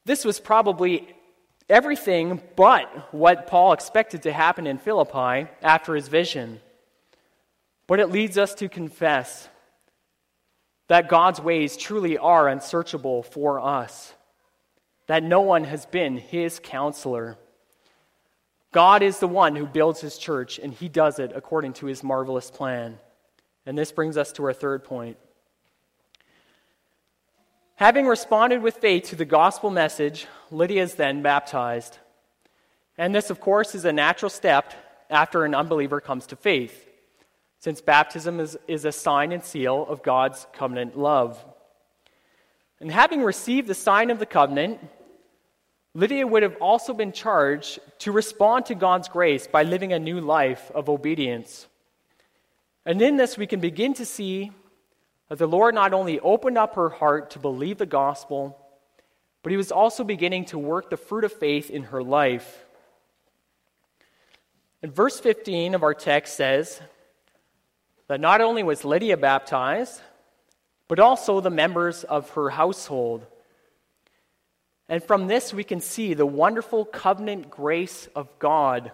This 0.06 0.24
was 0.24 0.40
probably 0.40 1.14
everything 1.70 2.42
but 2.56 3.14
what 3.14 3.48
Paul 3.48 3.74
expected 3.74 4.24
to 4.24 4.32
happen 4.32 4.66
in 4.66 4.78
Philippi 4.78 5.50
after 5.62 5.94
his 5.94 6.08
vision. 6.08 6.62
But 7.86 8.00
it 8.00 8.12
leads 8.12 8.38
us 8.38 8.56
to 8.56 8.70
confess 8.70 9.50
that 10.88 11.10
God's 11.10 11.42
ways 11.42 11.76
truly 11.76 12.18
are 12.18 12.48
unsearchable 12.48 13.24
for 13.24 13.60
us, 13.60 14.14
that 15.08 15.22
no 15.22 15.42
one 15.42 15.66
has 15.66 15.86
been 15.86 16.18
his 16.18 16.60
counselor. 16.64 17.38
God 18.72 19.02
is 19.02 19.20
the 19.20 19.28
one 19.28 19.58
who 19.58 19.66
builds 19.66 20.00
his 20.00 20.18
church, 20.18 20.60
and 20.60 20.74
he 20.74 20.88
does 20.88 21.20
it 21.20 21.34
according 21.36 21.74
to 21.74 21.88
his 21.88 22.04
marvelous 22.04 22.50
plan. 22.50 23.00
And 23.66 23.78
this 23.78 23.92
brings 23.92 24.18
us 24.18 24.32
to 24.34 24.44
our 24.46 24.54
third 24.54 24.84
point. 24.84 25.18
Having 27.76 28.06
responded 28.06 28.62
with 28.62 28.78
faith 28.78 29.06
to 29.10 29.16
the 29.16 29.26
gospel 29.26 29.72
message, 29.72 30.28
Lydia 30.52 30.84
is 30.84 30.96
then 30.96 31.22
baptized. 31.22 31.98
And 32.98 33.16
this, 33.16 33.30
of 33.30 33.40
course, 33.40 33.74
is 33.74 33.86
a 33.86 33.92
natural 33.92 34.30
step 34.30 34.74
after 35.10 35.46
an 35.46 35.56
unbeliever 35.56 36.00
comes 36.00 36.28
to 36.28 36.36
faith, 36.36 36.88
since 37.60 37.82
baptism 37.82 38.40
is, 38.40 38.58
is 38.68 38.86
a 38.86 38.92
sign 38.92 39.32
and 39.32 39.44
seal 39.44 39.86
of 39.88 40.04
God's 40.04 40.46
covenant 40.54 40.98
love. 40.98 41.44
And 42.80 42.92
having 42.92 43.24
received 43.24 43.68
the 43.68 43.76
sign 43.76 44.10
of 44.10 44.20
the 44.20 44.26
covenant, 44.26 44.80
Lydia 45.94 46.26
would 46.26 46.44
have 46.44 46.58
also 46.58 46.94
been 46.94 47.12
charged 47.12 47.80
to 48.00 48.12
respond 48.12 48.68
to 48.68 48.76
God's 48.76 49.10
grace 49.10 49.48
by 49.48 49.64
living 49.64 49.92
a 49.92 50.00
new 50.00 50.22
life 50.22 50.72
of 50.74 50.88
obedience. 50.88 51.68
And 52.86 53.02
in 53.02 53.18
this, 53.18 53.38
we 53.38 53.48
can 53.48 53.60
begin 53.60 53.94
to 53.96 54.06
see 54.06 54.52
that 55.30 55.38
the 55.38 55.48
Lord 55.48 55.76
not 55.76 55.94
only 55.94 56.20
opened 56.20 56.58
up 56.58 56.76
her 56.76 56.90
heart 56.90 57.32
to 57.32 57.40
believe 57.40 57.78
the 57.78 57.86
gospel, 57.86 58.58
but 59.44 59.52
he 59.52 59.58
was 59.58 59.72
also 59.72 60.04
beginning 60.04 60.46
to 60.46 60.58
work 60.58 60.90
the 60.90 60.98
fruit 60.98 61.24
of 61.24 61.32
faith 61.32 61.70
in 61.70 61.84
her 61.84 62.04
life. 62.04 62.66
And 64.82 64.94
verse 64.94 65.20
15 65.20 65.76
of 65.76 65.84
our 65.84 65.94
text 65.94 66.36
says 66.36 66.82
that 68.08 68.20
not 68.20 68.42
only 68.42 68.64
was 68.64 68.84
Lydia 68.84 69.16
baptized, 69.16 70.02
but 70.88 71.00
also 71.00 71.40
the 71.40 71.50
members 71.50 72.04
of 72.04 72.32
her 72.32 72.50
household. 72.50 73.26
And 74.90 75.02
from 75.02 75.28
this, 75.28 75.54
we 75.54 75.64
can 75.64 75.80
see 75.80 76.14
the 76.14 76.26
wonderful 76.26 76.84
covenant 76.84 77.50
grace 77.50 78.10
of 78.16 78.28
God 78.40 78.92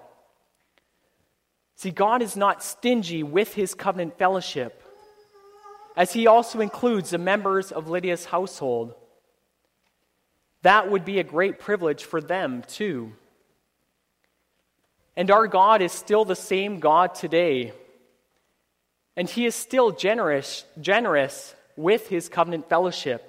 See, 1.77 1.91
God 1.91 2.23
is 2.23 2.35
not 2.35 2.63
stingy 2.63 3.21
with 3.21 3.53
his 3.53 3.75
covenant 3.75 4.17
fellowship, 4.17 4.81
as 5.95 6.11
he 6.11 6.25
also 6.25 6.59
includes 6.59 7.11
the 7.11 7.19
members 7.19 7.71
of 7.71 7.87
Lydia's 7.87 8.25
household. 8.25 8.95
That 10.63 10.89
would 10.89 11.05
be 11.05 11.19
a 11.19 11.23
great 11.23 11.59
privilege 11.59 12.03
for 12.03 12.19
them, 12.19 12.63
too. 12.67 13.13
And 15.15 15.29
our 15.29 15.45
God 15.45 15.83
is 15.83 15.91
still 15.91 16.25
the 16.25 16.35
same 16.35 16.79
God 16.79 17.13
today. 17.13 17.73
And 19.15 19.29
he 19.29 19.45
is 19.45 19.53
still 19.53 19.91
generous, 19.91 20.65
generous 20.81 21.53
with 21.75 22.07
his 22.07 22.27
covenant 22.27 22.69
fellowship. 22.69 23.23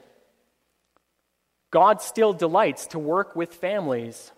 God 1.71 2.01
still 2.01 2.33
delights 2.33 2.87
to 2.89 2.99
work 2.99 3.37
with 3.37 3.53
families. 3.53 4.33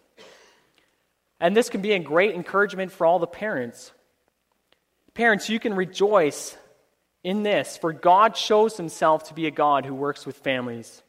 And 1.39 1.57
this 1.57 1.69
can 1.71 1.81
be 1.81 1.93
a 1.93 2.01
great 2.01 2.35
encouragement 2.35 2.91
for 2.91 3.07
all 3.07 3.21
the 3.21 3.29
parents 3.29 3.93
Parents, 5.21 5.51
you 5.51 5.61
can 5.61 5.75
rejoice 5.75 6.57
in 7.23 7.43
this, 7.43 7.77
for 7.77 7.93
God 7.93 8.39
shows 8.39 8.79
himself 8.79 9.25
to 9.25 9.35
be 9.35 9.47
a 9.47 9.51
God 9.51 9.85
who 9.85 9.95
works 9.95 10.25
with 10.25 10.39
families. 10.39 11.03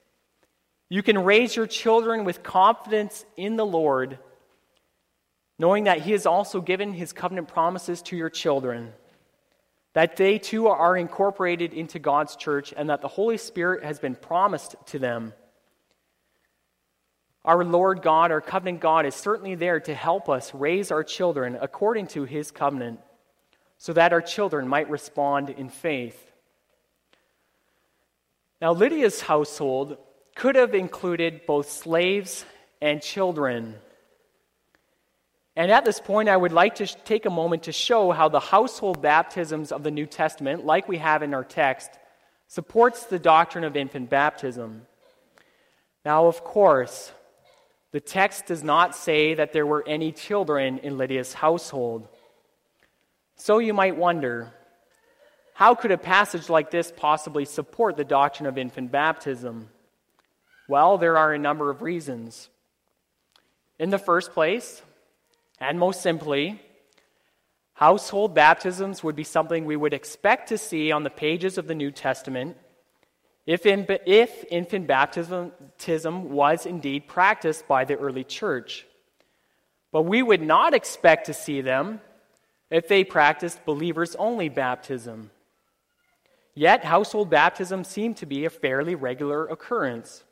You 0.89 1.01
can 1.01 1.23
raise 1.23 1.55
your 1.55 1.65
children 1.65 2.25
with 2.25 2.43
confidence 2.43 3.23
in 3.37 3.55
the 3.55 3.65
Lord, 3.65 4.19
knowing 5.57 5.85
that 5.85 6.01
He 6.01 6.11
has 6.11 6.25
also 6.25 6.59
given 6.59 6.91
His 6.91 7.13
covenant 7.13 7.47
promises 7.47 8.01
to 8.01 8.17
your 8.17 8.29
children, 8.29 8.91
that 9.93 10.17
they 10.17 10.39
too 10.39 10.67
are 10.67 10.97
incorporated 10.97 11.71
into 11.71 11.97
God's 11.97 12.35
church, 12.35 12.73
and 12.75 12.89
that 12.89 12.99
the 12.99 13.07
Holy 13.07 13.37
Spirit 13.37 13.85
has 13.85 13.97
been 13.97 14.15
promised 14.15 14.75
to 14.87 14.99
them. 14.99 15.31
Our 17.45 17.63
Lord 17.63 18.01
God, 18.01 18.31
our 18.31 18.41
covenant 18.41 18.81
God, 18.81 19.05
is 19.05 19.15
certainly 19.15 19.55
there 19.55 19.79
to 19.79 19.95
help 19.95 20.27
us 20.27 20.53
raise 20.53 20.91
our 20.91 21.05
children 21.05 21.57
according 21.61 22.07
to 22.07 22.25
His 22.25 22.51
covenant 22.51 22.99
so 23.81 23.93
that 23.93 24.13
our 24.13 24.21
children 24.21 24.67
might 24.67 24.91
respond 24.91 25.49
in 25.49 25.67
faith. 25.67 26.31
Now, 28.61 28.73
Lydia's 28.73 29.21
household 29.21 29.97
could 30.35 30.55
have 30.55 30.75
included 30.75 31.47
both 31.47 31.71
slaves 31.71 32.45
and 32.79 33.01
children. 33.01 33.73
And 35.55 35.71
at 35.71 35.83
this 35.83 35.99
point, 35.99 36.29
I 36.29 36.37
would 36.37 36.51
like 36.51 36.75
to 36.75 36.85
take 36.85 37.25
a 37.25 37.31
moment 37.31 37.63
to 37.63 37.71
show 37.71 38.11
how 38.11 38.29
the 38.29 38.39
household 38.39 39.01
baptisms 39.01 39.71
of 39.71 39.81
the 39.81 39.89
New 39.89 40.05
Testament, 40.05 40.63
like 40.63 40.87
we 40.87 40.97
have 40.97 41.23
in 41.23 41.33
our 41.33 41.43
text, 41.43 41.89
supports 42.47 43.07
the 43.07 43.17
doctrine 43.17 43.63
of 43.63 43.75
infant 43.75 44.11
baptism. 44.11 44.85
Now, 46.05 46.27
of 46.27 46.43
course, 46.43 47.11
the 47.91 47.99
text 47.99 48.45
does 48.45 48.63
not 48.63 48.95
say 48.95 49.33
that 49.33 49.53
there 49.53 49.65
were 49.65 49.83
any 49.87 50.11
children 50.11 50.77
in 50.77 50.99
Lydia's 50.99 51.33
household. 51.33 52.07
So 53.41 53.57
you 53.57 53.73
might 53.73 53.97
wonder 53.97 54.53
how 55.55 55.73
could 55.73 55.89
a 55.89 55.97
passage 55.97 56.47
like 56.47 56.69
this 56.69 56.93
possibly 56.95 57.45
support 57.45 57.97
the 57.97 58.03
doctrine 58.03 58.45
of 58.45 58.55
infant 58.55 58.91
baptism? 58.91 59.69
Well, 60.69 60.99
there 60.99 61.17
are 61.17 61.33
a 61.33 61.39
number 61.39 61.71
of 61.71 61.81
reasons. 61.81 62.49
In 63.79 63.89
the 63.89 63.97
first 63.97 64.33
place, 64.33 64.83
and 65.59 65.79
most 65.79 66.03
simply, 66.03 66.61
household 67.73 68.35
baptisms 68.35 69.03
would 69.03 69.15
be 69.15 69.23
something 69.23 69.65
we 69.65 69.75
would 69.75 69.95
expect 69.95 70.49
to 70.49 70.57
see 70.59 70.91
on 70.91 71.01
the 71.01 71.09
pages 71.09 71.57
of 71.57 71.65
the 71.65 71.73
New 71.73 71.89
Testament 71.89 72.57
if, 73.47 73.65
if 73.65 74.45
infant 74.51 74.85
baptism 74.85 76.29
was 76.29 76.67
indeed 76.67 77.07
practiced 77.07 77.67
by 77.67 77.85
the 77.85 77.95
early 77.95 78.23
church. 78.23 78.85
But 79.91 80.03
we 80.03 80.21
would 80.21 80.43
not 80.43 80.75
expect 80.75 81.25
to 81.25 81.33
see 81.33 81.61
them 81.61 82.01
if 82.71 82.87
they 82.87 83.03
practiced 83.03 83.65
believers 83.65 84.15
only 84.15 84.49
baptism. 84.49 85.29
Yet, 86.55 86.85
household 86.85 87.29
baptism 87.29 87.83
seemed 87.83 88.17
to 88.17 88.25
be 88.25 88.45
a 88.45 88.49
fairly 88.49 88.95
regular 88.95 89.45
occurrence. 89.47 90.23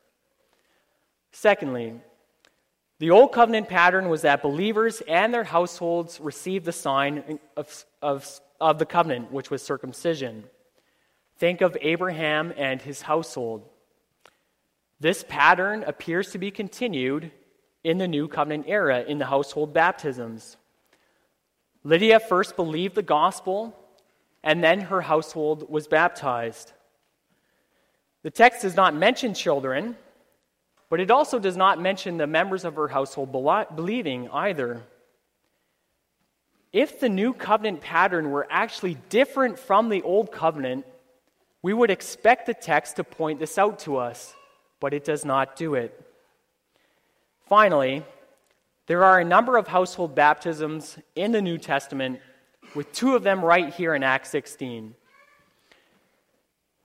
Secondly, 1.32 1.94
the 2.98 3.10
Old 3.10 3.32
Covenant 3.32 3.68
pattern 3.68 4.08
was 4.08 4.22
that 4.22 4.42
believers 4.42 5.00
and 5.06 5.32
their 5.32 5.44
households 5.44 6.20
received 6.20 6.66
the 6.66 6.72
sign 6.72 7.38
of, 7.56 7.84
of, 8.02 8.40
of 8.60 8.78
the 8.78 8.84
covenant, 8.84 9.32
which 9.32 9.50
was 9.50 9.62
circumcision. 9.62 10.44
Think 11.38 11.62
of 11.62 11.76
Abraham 11.80 12.52
and 12.56 12.82
his 12.82 13.02
household. 13.02 13.64
This 14.98 15.24
pattern 15.26 15.82
appears 15.86 16.32
to 16.32 16.38
be 16.38 16.50
continued 16.50 17.32
in 17.82 17.96
the 17.96 18.08
New 18.08 18.28
Covenant 18.28 18.66
era 18.68 19.02
in 19.02 19.16
the 19.16 19.24
household 19.24 19.72
baptisms. 19.72 20.58
Lydia 21.82 22.20
first 22.20 22.56
believed 22.56 22.94
the 22.94 23.02
gospel, 23.02 23.76
and 24.42 24.62
then 24.62 24.80
her 24.82 25.00
household 25.00 25.70
was 25.70 25.88
baptized. 25.88 26.72
The 28.22 28.30
text 28.30 28.62
does 28.62 28.76
not 28.76 28.94
mention 28.94 29.32
children, 29.32 29.96
but 30.90 31.00
it 31.00 31.10
also 31.10 31.38
does 31.38 31.56
not 31.56 31.80
mention 31.80 32.18
the 32.18 32.26
members 32.26 32.64
of 32.64 32.76
her 32.76 32.88
household 32.88 33.32
believing 33.76 34.28
either. 34.30 34.82
If 36.72 37.00
the 37.00 37.08
new 37.08 37.32
covenant 37.32 37.80
pattern 37.80 38.30
were 38.30 38.46
actually 38.50 38.98
different 39.08 39.58
from 39.58 39.88
the 39.88 40.02
old 40.02 40.30
covenant, 40.30 40.84
we 41.62 41.72
would 41.72 41.90
expect 41.90 42.46
the 42.46 42.54
text 42.54 42.96
to 42.96 43.04
point 43.04 43.40
this 43.40 43.58
out 43.58 43.78
to 43.80 43.96
us, 43.96 44.34
but 44.80 44.94
it 44.94 45.04
does 45.04 45.24
not 45.24 45.56
do 45.56 45.74
it. 45.74 45.98
Finally, 47.48 48.04
there 48.90 49.04
are 49.04 49.20
a 49.20 49.24
number 49.24 49.56
of 49.56 49.68
household 49.68 50.16
baptisms 50.16 50.98
in 51.14 51.30
the 51.30 51.40
New 51.40 51.58
Testament, 51.58 52.18
with 52.74 52.90
two 52.90 53.14
of 53.14 53.22
them 53.22 53.40
right 53.40 53.72
here 53.72 53.94
in 53.94 54.02
Acts 54.02 54.30
16. 54.30 54.96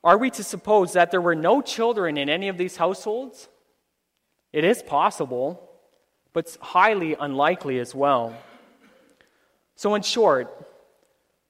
Are 0.03 0.15
we 0.15 0.29
to 0.29 0.43
suppose 0.43 0.93
that 0.93 1.09
there 1.09 1.19
were 1.19 1.33
no 1.33 1.63
children 1.63 2.19
in 2.19 2.29
any 2.29 2.47
of 2.47 2.59
these 2.59 2.77
households? 2.77 3.49
It 4.53 4.63
is 4.63 4.83
possible, 4.83 5.67
but 6.31 6.55
highly 6.61 7.15
unlikely 7.19 7.79
as 7.79 7.95
well. 7.95 8.37
So, 9.75 9.95
in 9.95 10.03
short, 10.03 10.55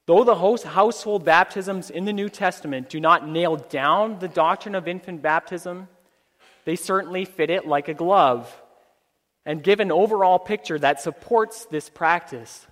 though 0.06 0.24
the 0.24 0.36
household 0.36 1.26
baptisms 1.26 1.90
in 1.90 2.06
the 2.06 2.14
New 2.14 2.30
Testament 2.30 2.88
do 2.88 3.02
not 3.02 3.28
nail 3.28 3.58
down 3.58 4.20
the 4.20 4.30
doctrine 4.30 4.76
of 4.76 4.88
infant 4.88 5.22
baptism, 5.22 5.90
they 6.64 6.78
certainly 6.78 7.26
fit 7.26 7.50
it 7.50 7.68
like 7.68 7.90
a 7.90 7.94
glove 7.94 8.62
and 9.46 9.64
give 9.64 9.80
an 9.80 9.92
overall 9.92 10.40
picture 10.40 10.80
that 10.80 11.02
supports 11.02 11.66
this 11.66 11.90
practice, 11.90 12.66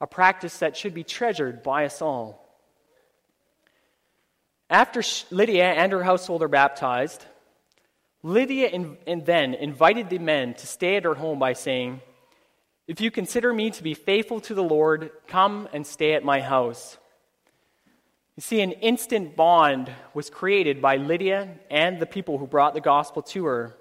a 0.00 0.06
practice 0.06 0.58
that 0.58 0.76
should 0.76 0.94
be 0.94 1.04
treasured 1.04 1.62
by 1.62 1.84
us 1.84 2.02
all. 2.02 2.42
After 4.68 5.02
Lydia 5.30 5.72
and 5.72 5.92
her 5.92 6.02
household 6.02 6.42
are 6.42 6.48
baptized, 6.48 7.24
Lydia 8.22 8.68
in, 8.68 8.98
and 9.06 9.24
then 9.24 9.54
invited 9.54 10.10
the 10.10 10.18
men 10.18 10.54
to 10.54 10.66
stay 10.66 10.96
at 10.96 11.04
her 11.04 11.14
home 11.14 11.38
by 11.38 11.52
saying, 11.52 12.00
If 12.88 13.00
you 13.00 13.12
consider 13.12 13.52
me 13.52 13.70
to 13.70 13.82
be 13.84 13.94
faithful 13.94 14.40
to 14.40 14.54
the 14.54 14.64
Lord, 14.64 15.12
come 15.28 15.68
and 15.72 15.86
stay 15.86 16.14
at 16.14 16.24
my 16.24 16.40
house. 16.40 16.98
You 18.34 18.42
see, 18.42 18.60
an 18.60 18.72
instant 18.72 19.36
bond 19.36 19.90
was 20.12 20.28
created 20.28 20.82
by 20.82 20.96
Lydia 20.96 21.48
and 21.70 22.00
the 22.00 22.06
people 22.06 22.36
who 22.36 22.46
brought 22.48 22.74
the 22.74 22.80
gospel 22.80 23.22
to 23.22 23.44
her. 23.46 23.76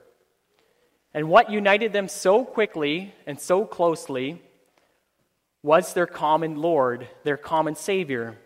And 1.15 1.29
what 1.29 1.49
united 1.49 1.93
them 1.93 2.09
so 2.09 2.43
quickly 2.43 3.13
and 3.25 3.39
so 3.39 3.63
closely 3.63 4.41
was 5.63 5.93
their 5.93 6.05
common 6.05 6.57
Lord, 6.57 7.07
their 7.23 7.37
common 7.37 7.75
Savior. 7.75 8.37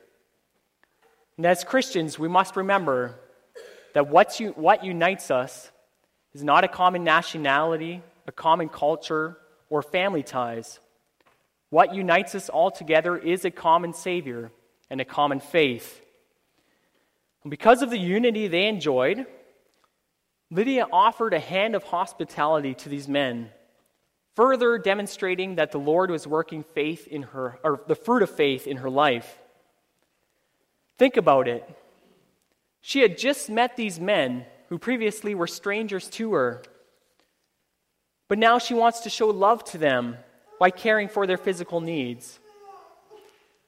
And 1.36 1.48
as 1.48 1.64
Christians, 1.64 2.20
we 2.20 2.28
must 2.28 2.56
remember 2.56 3.16
that 3.96 4.08
what, 4.08 4.40
you, 4.40 4.52
what 4.52 4.84
unites 4.84 5.32
us 5.32 5.72
is 6.36 6.44
not 6.44 6.64
a 6.64 6.68
common 6.68 7.04
nationality, 7.04 8.04
a 8.28 8.32
common 8.32 8.70
culture, 8.70 9.38
or 9.72 9.82
family 9.82 10.22
ties. 10.22 10.80
What 11.72 11.96
unites 11.96 12.36
us 12.36 12.50
all 12.50 12.70
together 12.70 13.18
is 13.18 13.46
a 13.46 13.52
common 13.52 13.96
Savior 13.96 14.52
and 14.92 15.02
a 15.02 15.06
common 15.06 15.40
faith. 15.40 16.02
And 17.42 17.50
because 17.50 17.82
of 17.82 17.90
the 17.90 17.98
unity 17.98 18.48
they 18.48 18.68
enjoyed, 18.68 19.26
Lydia 20.52 20.88
offered 20.92 21.34
a 21.34 21.40
hand 21.40 21.76
of 21.76 21.84
hospitality 21.84 22.74
to 22.74 22.90
these 22.90 23.08
men, 23.08 23.50
further 24.36 24.78
demonstrating 24.78 25.56
that 25.56 25.72
the 25.72 25.78
Lord 25.78 26.10
was 26.10 26.26
working 26.26 26.64
faith 26.64 27.08
in 27.08 27.24
her, 27.24 27.60
or 27.64 27.82
the 27.88 27.96
fruit 27.96 28.24
of 28.24 28.30
faith 28.30 28.66
in 28.66 28.78
her 28.78 28.90
life. 28.90 29.38
Think 30.98 31.18
about 31.18 31.48
it. 31.48 31.68
She 32.82 33.02
had 33.02 33.18
just 33.18 33.50
met 33.50 33.78
these 33.78 34.00
men 34.00 34.46
who 34.70 34.78
previously 34.78 35.36
were 35.36 35.48
strangers 35.48 36.10
to 36.12 36.34
her. 36.34 36.64
But 38.28 38.38
now 38.38 38.60
she 38.60 38.74
wants 38.74 39.02
to 39.02 39.10
show 39.10 39.28
love 39.28 39.64
to 39.66 39.78
them 39.78 40.18
by 40.60 40.70
caring 40.72 41.10
for 41.10 41.26
their 41.26 41.38
physical 41.38 41.82
needs. 41.82 42.40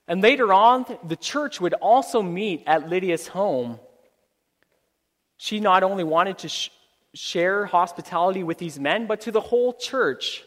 And 0.07 0.21
later 0.21 0.51
on, 0.51 0.85
the 1.03 1.15
church 1.15 1.61
would 1.61 1.73
also 1.73 2.21
meet 2.21 2.63
at 2.67 2.89
Lydia's 2.89 3.27
home. 3.27 3.79
She 5.43 5.59
not 5.59 5.81
only 5.81 6.03
wanted 6.03 6.37
to 6.37 6.49
sh- 6.49 6.69
share 7.15 7.65
hospitality 7.65 8.43
with 8.43 8.59
these 8.59 8.79
men, 8.79 9.07
but 9.07 9.21
to 9.21 9.31
the 9.31 9.41
whole 9.41 9.73
church. 9.73 10.43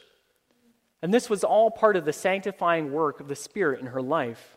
And 1.02 1.12
this 1.12 1.28
was 1.28 1.42
all 1.42 1.68
part 1.68 1.96
of 1.96 2.04
the 2.04 2.12
sanctifying 2.12 2.92
work 2.92 3.18
of 3.18 3.26
the 3.26 3.34
Spirit 3.34 3.80
in 3.80 3.86
her 3.86 4.00
life. 4.00 4.56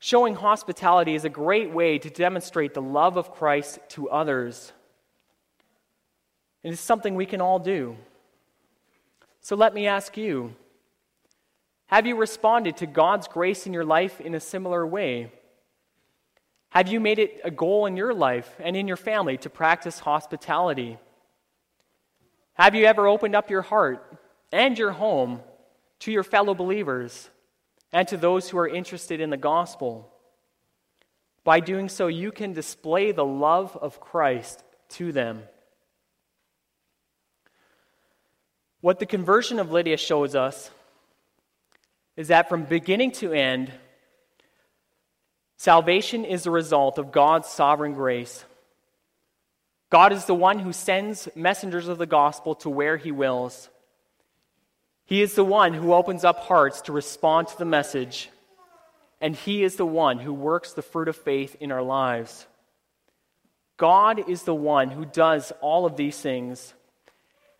Showing 0.00 0.34
hospitality 0.34 1.14
is 1.14 1.24
a 1.24 1.30
great 1.30 1.72
way 1.72 1.96
to 1.96 2.10
demonstrate 2.10 2.74
the 2.74 2.82
love 2.82 3.16
of 3.16 3.32
Christ 3.32 3.78
to 3.92 4.10
others. 4.10 4.70
It 6.62 6.74
is 6.74 6.78
something 6.78 7.14
we 7.14 7.24
can 7.24 7.40
all 7.40 7.58
do. 7.58 7.96
So 9.40 9.56
let 9.56 9.72
me 9.72 9.86
ask 9.86 10.18
you 10.18 10.54
have 11.86 12.06
you 12.06 12.16
responded 12.16 12.76
to 12.76 12.86
God's 12.86 13.28
grace 13.28 13.66
in 13.66 13.72
your 13.72 13.86
life 13.86 14.20
in 14.20 14.34
a 14.34 14.40
similar 14.40 14.86
way? 14.86 15.32
Have 16.72 16.88
you 16.88 17.00
made 17.00 17.18
it 17.18 17.40
a 17.44 17.50
goal 17.50 17.86
in 17.86 17.96
your 17.96 18.12
life 18.12 18.50
and 18.60 18.76
in 18.76 18.88
your 18.88 18.96
family 18.96 19.36
to 19.38 19.50
practice 19.50 19.98
hospitality? 19.98 20.98
Have 22.54 22.74
you 22.74 22.84
ever 22.84 23.06
opened 23.06 23.34
up 23.34 23.50
your 23.50 23.62
heart 23.62 24.18
and 24.50 24.76
your 24.78 24.92
home 24.92 25.40
to 26.00 26.12
your 26.12 26.22
fellow 26.22 26.54
believers? 26.54 27.30
and 27.92 28.08
to 28.08 28.16
those 28.16 28.48
who 28.48 28.58
are 28.58 28.68
interested 28.68 29.20
in 29.20 29.30
the 29.30 29.36
gospel. 29.36 30.08
By 31.44 31.60
doing 31.60 31.88
so, 31.88 32.06
you 32.06 32.32
can 32.32 32.52
display 32.52 33.12
the 33.12 33.24
love 33.24 33.76
of 33.76 34.00
Christ 34.00 34.64
to 34.90 35.12
them. 35.12 35.42
What 38.80 38.98
the 38.98 39.06
conversion 39.06 39.58
of 39.58 39.70
Lydia 39.70 39.96
shows 39.96 40.34
us 40.34 40.70
is 42.16 42.28
that 42.28 42.48
from 42.48 42.64
beginning 42.64 43.12
to 43.12 43.32
end, 43.32 43.72
salvation 45.62 46.24
is 46.24 46.42
the 46.42 46.50
result 46.50 46.98
of 46.98 47.12
God's 47.12 47.46
sovereign 47.46 47.94
grace. 47.94 48.44
God 49.90 50.12
is 50.12 50.24
the 50.24 50.34
one 50.34 50.58
who 50.58 50.72
sends 50.72 51.28
messengers 51.36 51.86
of 51.86 51.98
the 51.98 52.06
gospel 52.06 52.56
to 52.56 52.68
where 52.68 52.96
he 52.96 53.12
wills. 53.12 53.68
He 55.04 55.22
is 55.22 55.36
the 55.36 55.44
one 55.44 55.72
who 55.72 55.92
opens 55.92 56.24
up 56.24 56.40
hearts 56.40 56.80
to 56.82 56.92
respond 56.92 57.46
to 57.46 57.58
the 57.58 57.64
message, 57.64 58.28
and 59.20 59.36
He 59.36 59.62
is 59.62 59.76
the 59.76 59.86
one 59.86 60.18
who 60.18 60.34
works 60.34 60.72
the 60.72 60.82
fruit 60.82 61.06
of 61.06 61.14
faith 61.14 61.54
in 61.60 61.70
our 61.70 61.82
lives. 61.82 62.44
God 63.76 64.28
is 64.28 64.42
the 64.42 64.54
one 64.56 64.90
who 64.90 65.04
does 65.04 65.52
all 65.60 65.86
of 65.86 65.96
these 65.96 66.18
things, 66.18 66.74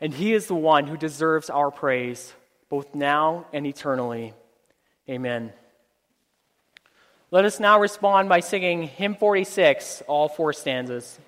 and 0.01 0.13
He 0.13 0.33
is 0.33 0.49
the 0.49 0.57
one 0.57 0.89
who 0.89 0.97
deserves 0.97 1.51
our 1.51 1.71
praise, 1.71 2.33
both 2.69 2.97
now 2.97 3.47
and 3.53 3.65
eternally. 3.65 4.35
Amen. 5.09 5.53
Let 7.33 7.47
us 7.47 7.59
now 7.59 7.81
respond 7.81 8.29
by 8.29 8.41
singing 8.41 8.83
hymn 8.83 9.15
46, 9.15 10.03
all 10.07 10.29
four 10.29 10.53
stanzas. 10.53 11.19